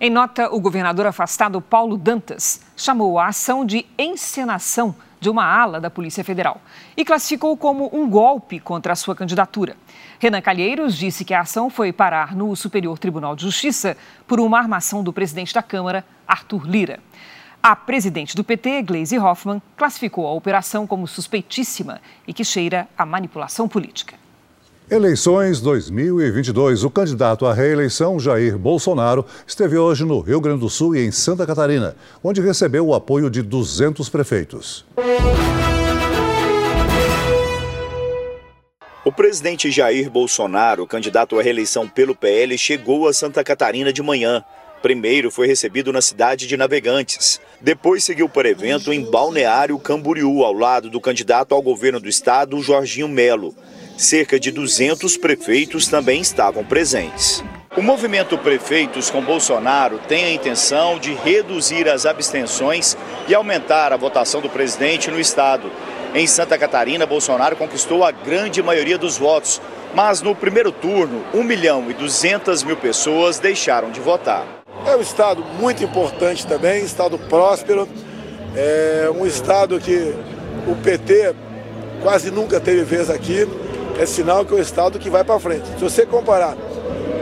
[0.00, 5.80] Em nota, o governador afastado Paulo Dantas chamou a ação de encenação de uma ala
[5.80, 6.60] da Polícia Federal
[6.96, 9.76] e classificou como um golpe contra a sua candidatura.
[10.18, 14.58] Renan Calheiros disse que a ação foi parar no Superior Tribunal de Justiça por uma
[14.58, 16.98] armação do presidente da Câmara, Arthur Lira.
[17.68, 23.04] A presidente do PT, Gleisi Hoffmann, classificou a operação como suspeitíssima e que cheira a
[23.04, 24.14] manipulação política.
[24.88, 26.84] Eleições 2022.
[26.84, 31.10] O candidato à reeleição, Jair Bolsonaro, esteve hoje no Rio Grande do Sul e em
[31.10, 34.86] Santa Catarina, onde recebeu o apoio de 200 prefeitos.
[39.04, 44.44] O presidente Jair Bolsonaro, candidato à reeleição pelo PL, chegou a Santa Catarina de manhã.
[44.86, 47.40] Primeiro foi recebido na cidade de Navegantes.
[47.60, 52.62] Depois seguiu para evento em Balneário Camboriú, ao lado do candidato ao governo do estado,
[52.62, 53.52] Jorginho Melo.
[53.98, 57.42] Cerca de 200 prefeitos também estavam presentes.
[57.76, 63.96] O movimento Prefeitos com Bolsonaro tem a intenção de reduzir as abstenções e aumentar a
[63.96, 65.68] votação do presidente no estado.
[66.14, 69.60] Em Santa Catarina, Bolsonaro conquistou a grande maioria dos votos,
[69.96, 74.64] mas no primeiro turno, 1 milhão e 200 mil pessoas deixaram de votar.
[74.84, 77.88] É um estado muito importante também, estado próspero,
[78.54, 80.14] é um estado que
[80.66, 81.34] o PT
[82.02, 83.48] quase nunca teve vez aqui,
[83.98, 85.66] é sinal que é um estado que vai para frente.
[85.78, 86.56] Se você comparar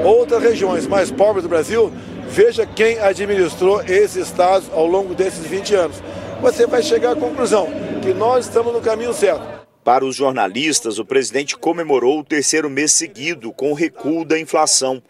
[0.05, 1.93] outras regiões mais pobres do Brasil,
[2.29, 6.03] veja quem administrou esses estados ao longo desses 20 anos.
[6.43, 7.69] Você vai chegar à conclusão
[8.03, 9.43] que nós estamos no caminho certo.
[9.83, 15.03] Para os jornalistas, o presidente comemorou o terceiro mês seguido com o recuo da inflação.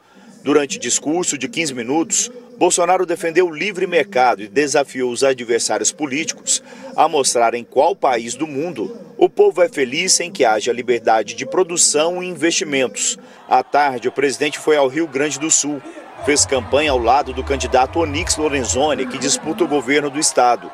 [0.45, 6.63] Durante discurso de 15 minutos, Bolsonaro defendeu o livre mercado e desafiou os adversários políticos
[6.95, 11.33] a mostrar em qual país do mundo o povo é feliz em que haja liberdade
[11.35, 13.19] de produção e investimentos.
[13.49, 15.81] À tarde, o presidente foi ao Rio Grande do Sul.
[16.27, 20.71] Fez campanha ao lado do candidato Onix Lorenzoni, que disputa o governo do estado.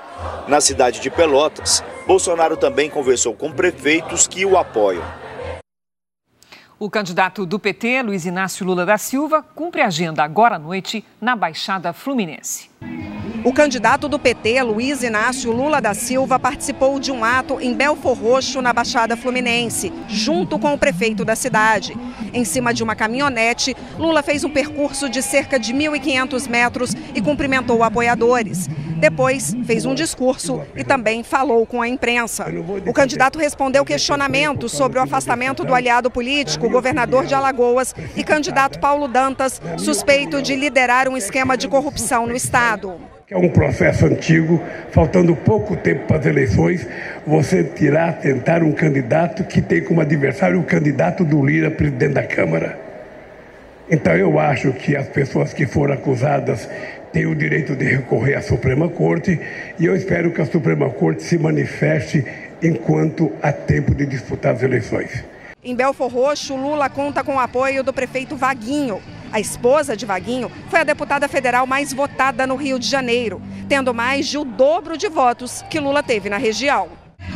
[0.49, 5.20] Na cidade de Pelotas, Bolsonaro também conversou com prefeitos que o apoiam.
[6.83, 11.37] O candidato do PT, Luiz Inácio Lula da Silva, cumpre agenda agora à noite na
[11.37, 12.71] Baixada Fluminense.
[13.43, 18.15] O candidato do PT, Luiz Inácio Lula da Silva, participou de um ato em Belfor
[18.15, 21.97] Roxo, na Baixada Fluminense, junto com o prefeito da cidade.
[22.35, 27.23] Em cima de uma caminhonete, Lula fez um percurso de cerca de 1.500 metros e
[27.23, 28.69] cumprimentou apoiadores.
[28.99, 32.45] Depois, fez um discurso e também falou com a imprensa.
[32.87, 38.79] O candidato respondeu questionamentos sobre o afastamento do aliado político, governador de Alagoas, e candidato
[38.79, 43.10] Paulo Dantas, suspeito de liderar um esquema de corrupção no estado.
[43.31, 44.61] É um processo antigo,
[44.91, 46.85] faltando pouco tempo para as eleições,
[47.25, 52.25] você tirar, tentar um candidato que tem como adversário o candidato do Lira, presidente da
[52.25, 52.77] Câmara.
[53.89, 56.69] Então eu acho que as pessoas que foram acusadas
[57.13, 59.39] têm o direito de recorrer à Suprema Corte
[59.79, 62.25] e eu espero que a Suprema Corte se manifeste
[62.61, 65.25] enquanto há tempo de disputar as eleições.
[65.63, 69.03] Em Belfor Roxo, Lula conta com o apoio do prefeito Vaguinho.
[69.31, 73.93] A esposa de Vaguinho foi a deputada federal mais votada no Rio de Janeiro, tendo
[73.93, 76.89] mais de o dobro de votos que Lula teve na região.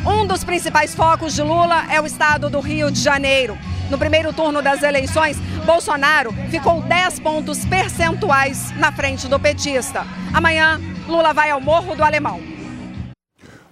[0.07, 3.59] Um dos principais focos de Lula é o estado do Rio de Janeiro.
[3.91, 10.07] No primeiro turno das eleições, Bolsonaro ficou 10 pontos percentuais na frente do petista.
[10.33, 12.54] Amanhã, Lula vai ao Morro do Alemão.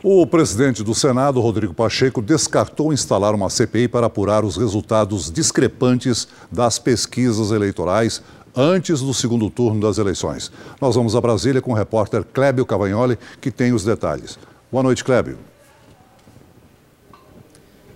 [0.04, 6.26] O presidente do Senado, Rodrigo Pacheco, descartou instalar uma CPI para apurar os resultados discrepantes
[6.50, 8.20] das pesquisas eleitorais
[8.56, 10.50] antes do segundo turno das eleições.
[10.80, 14.36] Nós vamos a Brasília com o repórter Clébio Cavagnoli, que tem os detalhes.
[14.72, 15.38] Boa noite, Clébio.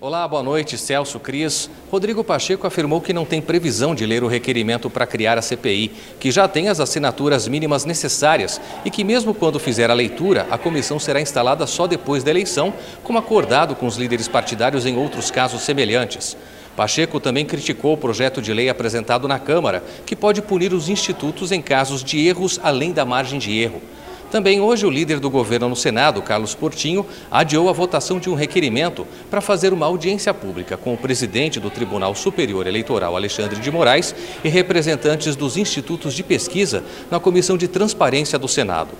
[0.06, 1.68] Olá, boa noite, Celso Cris.
[1.90, 5.90] Rodrigo Pacheco afirmou que não tem previsão de ler o requerimento para criar a CPI,
[6.20, 10.56] que já tem as assinaturas mínimas necessárias e que, mesmo quando fizer a leitura, a
[10.56, 15.28] comissão será instalada só depois da eleição, como acordado com os líderes partidários em outros
[15.28, 16.36] casos semelhantes.
[16.76, 21.50] Pacheco também criticou o projeto de lei apresentado na Câmara, que pode punir os institutos
[21.50, 23.82] em casos de erros além da margem de erro.
[24.30, 28.34] Também hoje, o líder do governo no Senado, Carlos Portinho, adiou a votação de um
[28.34, 33.70] requerimento para fazer uma audiência pública com o presidente do Tribunal Superior Eleitoral, Alexandre de
[33.70, 38.90] Moraes, e representantes dos institutos de pesquisa na Comissão de Transparência do Senado.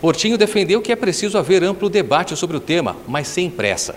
[0.00, 3.94] Portinho defendeu que é preciso haver amplo debate sobre o tema, mas sem pressa.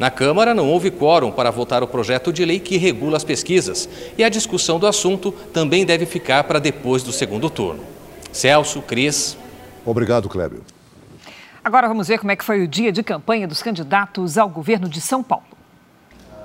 [0.00, 3.88] Na Câmara não houve quórum para votar o projeto de lei que regula as pesquisas
[4.18, 7.84] e a discussão do assunto também deve ficar para depois do segundo turno.
[8.32, 9.36] Celso, Cris.
[9.84, 10.64] Obrigado, Clébio.
[11.62, 14.88] Agora vamos ver como é que foi o dia de campanha dos candidatos ao governo
[14.88, 15.46] de São Paulo.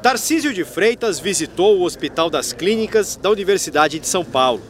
[0.02, 4.62] Tarcísio de Freitas visitou o Hospital das Clínicas da Universidade de São Paulo.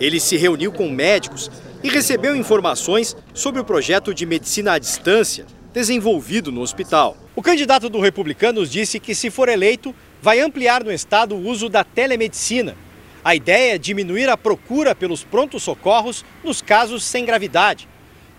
[0.00, 1.50] Ele se reuniu com médicos
[1.82, 7.16] e recebeu informações sobre o projeto de medicina à distância desenvolvido no hospital.
[7.34, 11.68] O candidato do Republicanos disse que, se for eleito, vai ampliar no estado o uso
[11.68, 12.76] da telemedicina.
[13.24, 17.88] A ideia é diminuir a procura pelos prontos-socorros nos casos sem gravidade.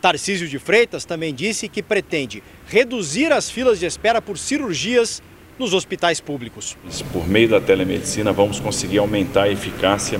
[0.04, 5.24] Tarcísio de Freitas também disse que pretende reduzir as filas de espera por cirurgias
[5.58, 6.76] nos hospitais públicos.
[7.14, 10.20] Por meio da telemedicina, vamos conseguir aumentar a eficácia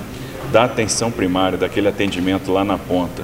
[0.50, 3.22] da atenção primária, daquele atendimento lá na ponta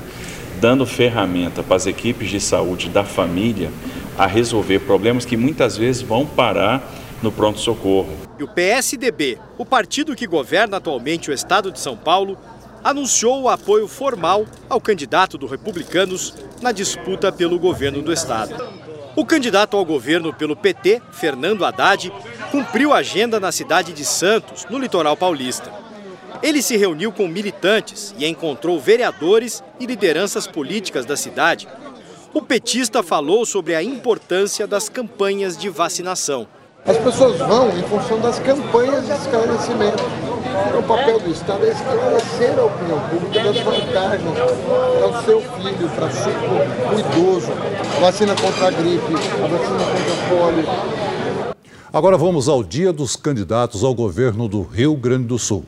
[0.61, 3.71] dando ferramenta para as equipes de saúde da família
[4.19, 6.87] a resolver problemas que muitas vezes vão parar
[7.23, 8.15] no pronto-socorro.
[8.39, 12.39] E o PSDB, o partido que governa atualmente o estado de São Paulo,
[12.83, 18.55] anunciou o apoio formal ao candidato do Republicanos na disputa pelo governo do estado.
[19.17, 22.13] O candidato ao governo pelo PT, Fernando Haddad,
[22.51, 25.71] cumpriu a agenda na cidade de Santos, no litoral paulista.
[26.43, 31.69] Ele se reuniu com militantes e encontrou vereadores e lideranças políticas da cidade.
[32.33, 36.47] O petista falou sobre a importância das campanhas de vacinação.
[36.87, 40.20] As pessoas vão em função das campanhas de esclarecimento.
[40.77, 44.35] O papel do Estado é esclarecer a opinião pública das vantagens
[44.99, 47.53] para o seu filho, para o idoso.
[48.01, 51.55] Vacina contra a gripe, a vacina contra a polio.
[51.93, 55.65] Agora vamos ao dia dos candidatos ao governo do Rio Grande do Sul.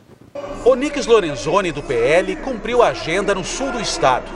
[0.64, 4.26] Onix Lorenzoni, do PL, cumpriu a agenda no sul do estado.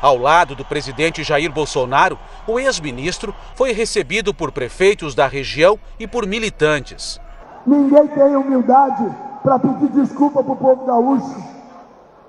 [0.00, 6.08] Ao lado do presidente Jair Bolsonaro, o ex-ministro foi recebido por prefeitos da região e
[6.08, 7.20] por militantes.
[7.64, 11.52] Ninguém tem humildade para pedir desculpa para o povo gaúcho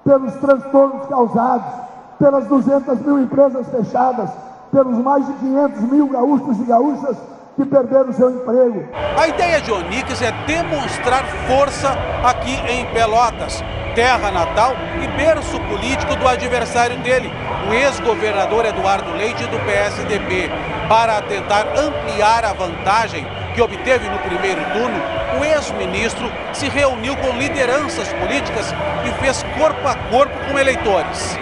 [0.03, 1.74] pelos transtornos causados,
[2.20, 4.30] pelas 200 mil empresas fechadas,
[4.72, 7.18] pelos mais de 500 mil gaúchos e gaúchas
[7.55, 8.84] que perderam seu emprego.
[9.18, 11.89] A ideia de Onix é demonstrar força
[12.24, 17.32] aqui em Pelotas, terra natal e berço político do adversário dele,
[17.70, 20.49] o ex-governador Eduardo Leite do PSDB.
[20.89, 24.99] Para tentar ampliar a vantagem que obteve no primeiro turno,
[25.39, 28.68] o ex-ministro se reuniu com lideranças políticas
[29.08, 31.38] e fez corpo a corpo com eleitores.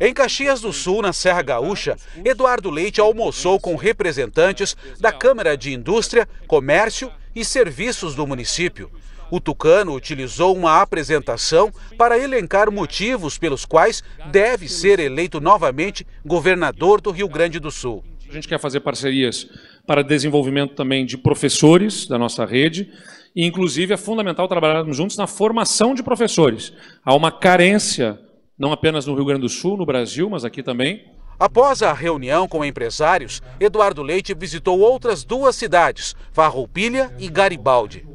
[0.00, 5.72] Em Caxias do Sul, na Serra Gaúcha, Eduardo Leite almoçou com representantes da Câmara de
[5.72, 8.90] Indústria, Comércio e Serviços do município.
[9.30, 17.00] O tucano utilizou uma apresentação para elencar motivos pelos quais deve ser eleito novamente governador
[17.00, 18.04] do Rio Grande do Sul.
[18.28, 19.46] A gente quer fazer parcerias
[19.86, 22.90] para desenvolvimento também de professores da nossa rede.
[23.34, 26.72] E, inclusive, é fundamental trabalharmos juntos na formação de professores.
[27.04, 28.18] Há uma carência
[28.58, 31.04] não apenas no Rio Grande do Sul, no Brasil, mas aqui também.
[31.38, 38.06] Após a reunião com empresários, Eduardo Leite visitou outras duas cidades, Farroupilha e Garibaldi.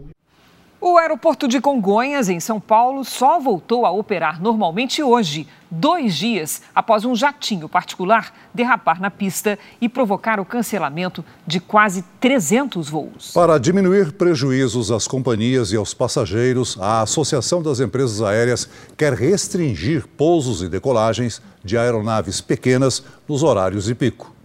[0.80, 6.62] O aeroporto de Congonhas, em São Paulo, só voltou a operar normalmente hoje, dois dias
[6.74, 13.32] após um jatinho particular derrapar na pista e provocar o cancelamento de quase 300 voos.
[13.34, 20.06] Para diminuir prejuízos às companhias e aos passageiros, a Associação das Empresas Aéreas quer restringir
[20.16, 24.37] pousos e decolagens de aeronaves pequenas nos horários de pico.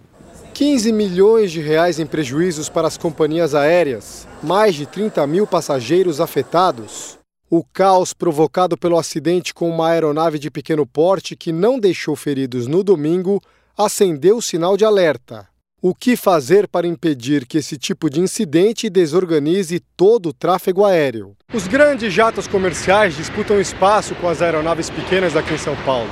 [0.55, 6.21] 15 milhões de reais em prejuízos para as companhias aéreas, mais de 30 mil passageiros
[6.21, 7.19] afetados.
[7.49, 12.67] O caos provocado pelo acidente com uma aeronave de pequeno porte que não deixou feridos
[12.67, 13.41] no domingo
[13.77, 15.49] acendeu o sinal de alerta.
[15.81, 21.35] O que fazer para impedir que esse tipo de incidente desorganize todo o tráfego aéreo?
[21.53, 26.11] Os grandes jatos comerciais disputam espaço com as aeronaves pequenas daqui em São Paulo.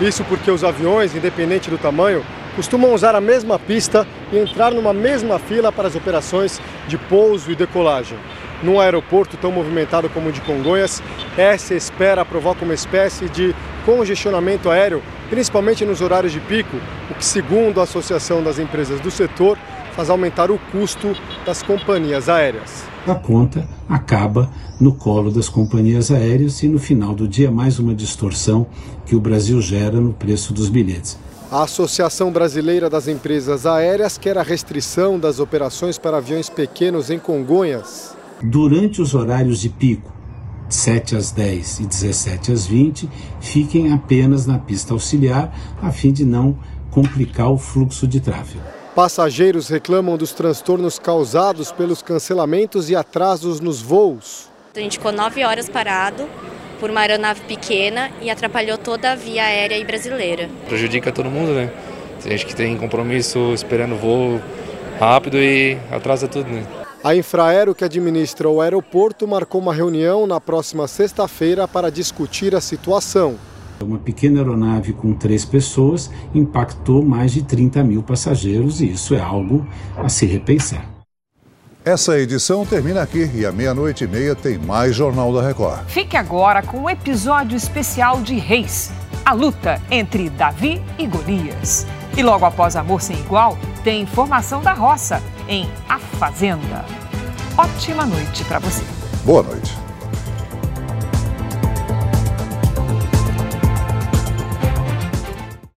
[0.00, 2.24] Isso porque os aviões, independente do tamanho,
[2.56, 7.50] costumam usar a mesma pista e entrar numa mesma fila para as operações de pouso
[7.50, 8.18] e decolagem.
[8.62, 11.02] Num aeroporto tão movimentado como o de Congonhas,
[11.36, 13.54] essa espera provoca uma espécie de
[13.86, 16.76] congestionamento aéreo, principalmente nos horários de pico,
[17.10, 19.56] o que, segundo a Associação das Empresas do Setor,
[19.96, 22.84] mas aumentar o custo das companhias aéreas.
[23.06, 27.94] A conta acaba no colo das companhias aéreas e no final do dia mais uma
[27.94, 28.66] distorção
[29.04, 31.18] que o Brasil gera no preço dos bilhetes.
[31.50, 37.18] A Associação Brasileira das Empresas Aéreas quer a restrição das operações para aviões pequenos em
[37.18, 38.16] Congonhas.
[38.40, 40.12] Durante os horários de pico,
[40.68, 46.24] 7 às 10 e 17 às 20, fiquem apenas na pista auxiliar, a fim de
[46.24, 46.56] não
[46.88, 48.62] complicar o fluxo de tráfego.
[48.94, 54.48] Passageiros reclamam dos transtornos causados pelos cancelamentos e atrasos nos voos.
[54.76, 56.28] A gente ficou nove horas parado
[56.80, 60.48] por uma aeronave pequena e atrapalhou toda a via aérea brasileira.
[60.66, 61.70] Prejudica todo mundo, né?
[62.22, 64.40] Tem gente que tem compromisso esperando voo
[64.98, 66.64] rápido e atrasa tudo, né?
[67.02, 72.60] A Infraero, que administra o aeroporto, marcou uma reunião na próxima sexta-feira para discutir a
[72.60, 73.36] situação.
[73.80, 79.20] Uma pequena aeronave com três pessoas impactou mais de 30 mil passageiros e isso é
[79.20, 79.66] algo
[79.96, 80.89] a se repensar.
[81.84, 85.86] Essa edição termina aqui e à meia-noite e meia tem mais Jornal da Record.
[85.88, 88.90] Fique agora com um episódio especial de Reis
[89.24, 91.86] a luta entre Davi e Golias.
[92.16, 96.84] E logo após Amor Sem Igual, tem informação da roça em A Fazenda.
[97.56, 98.82] Ótima noite para você.
[99.24, 99.79] Boa noite.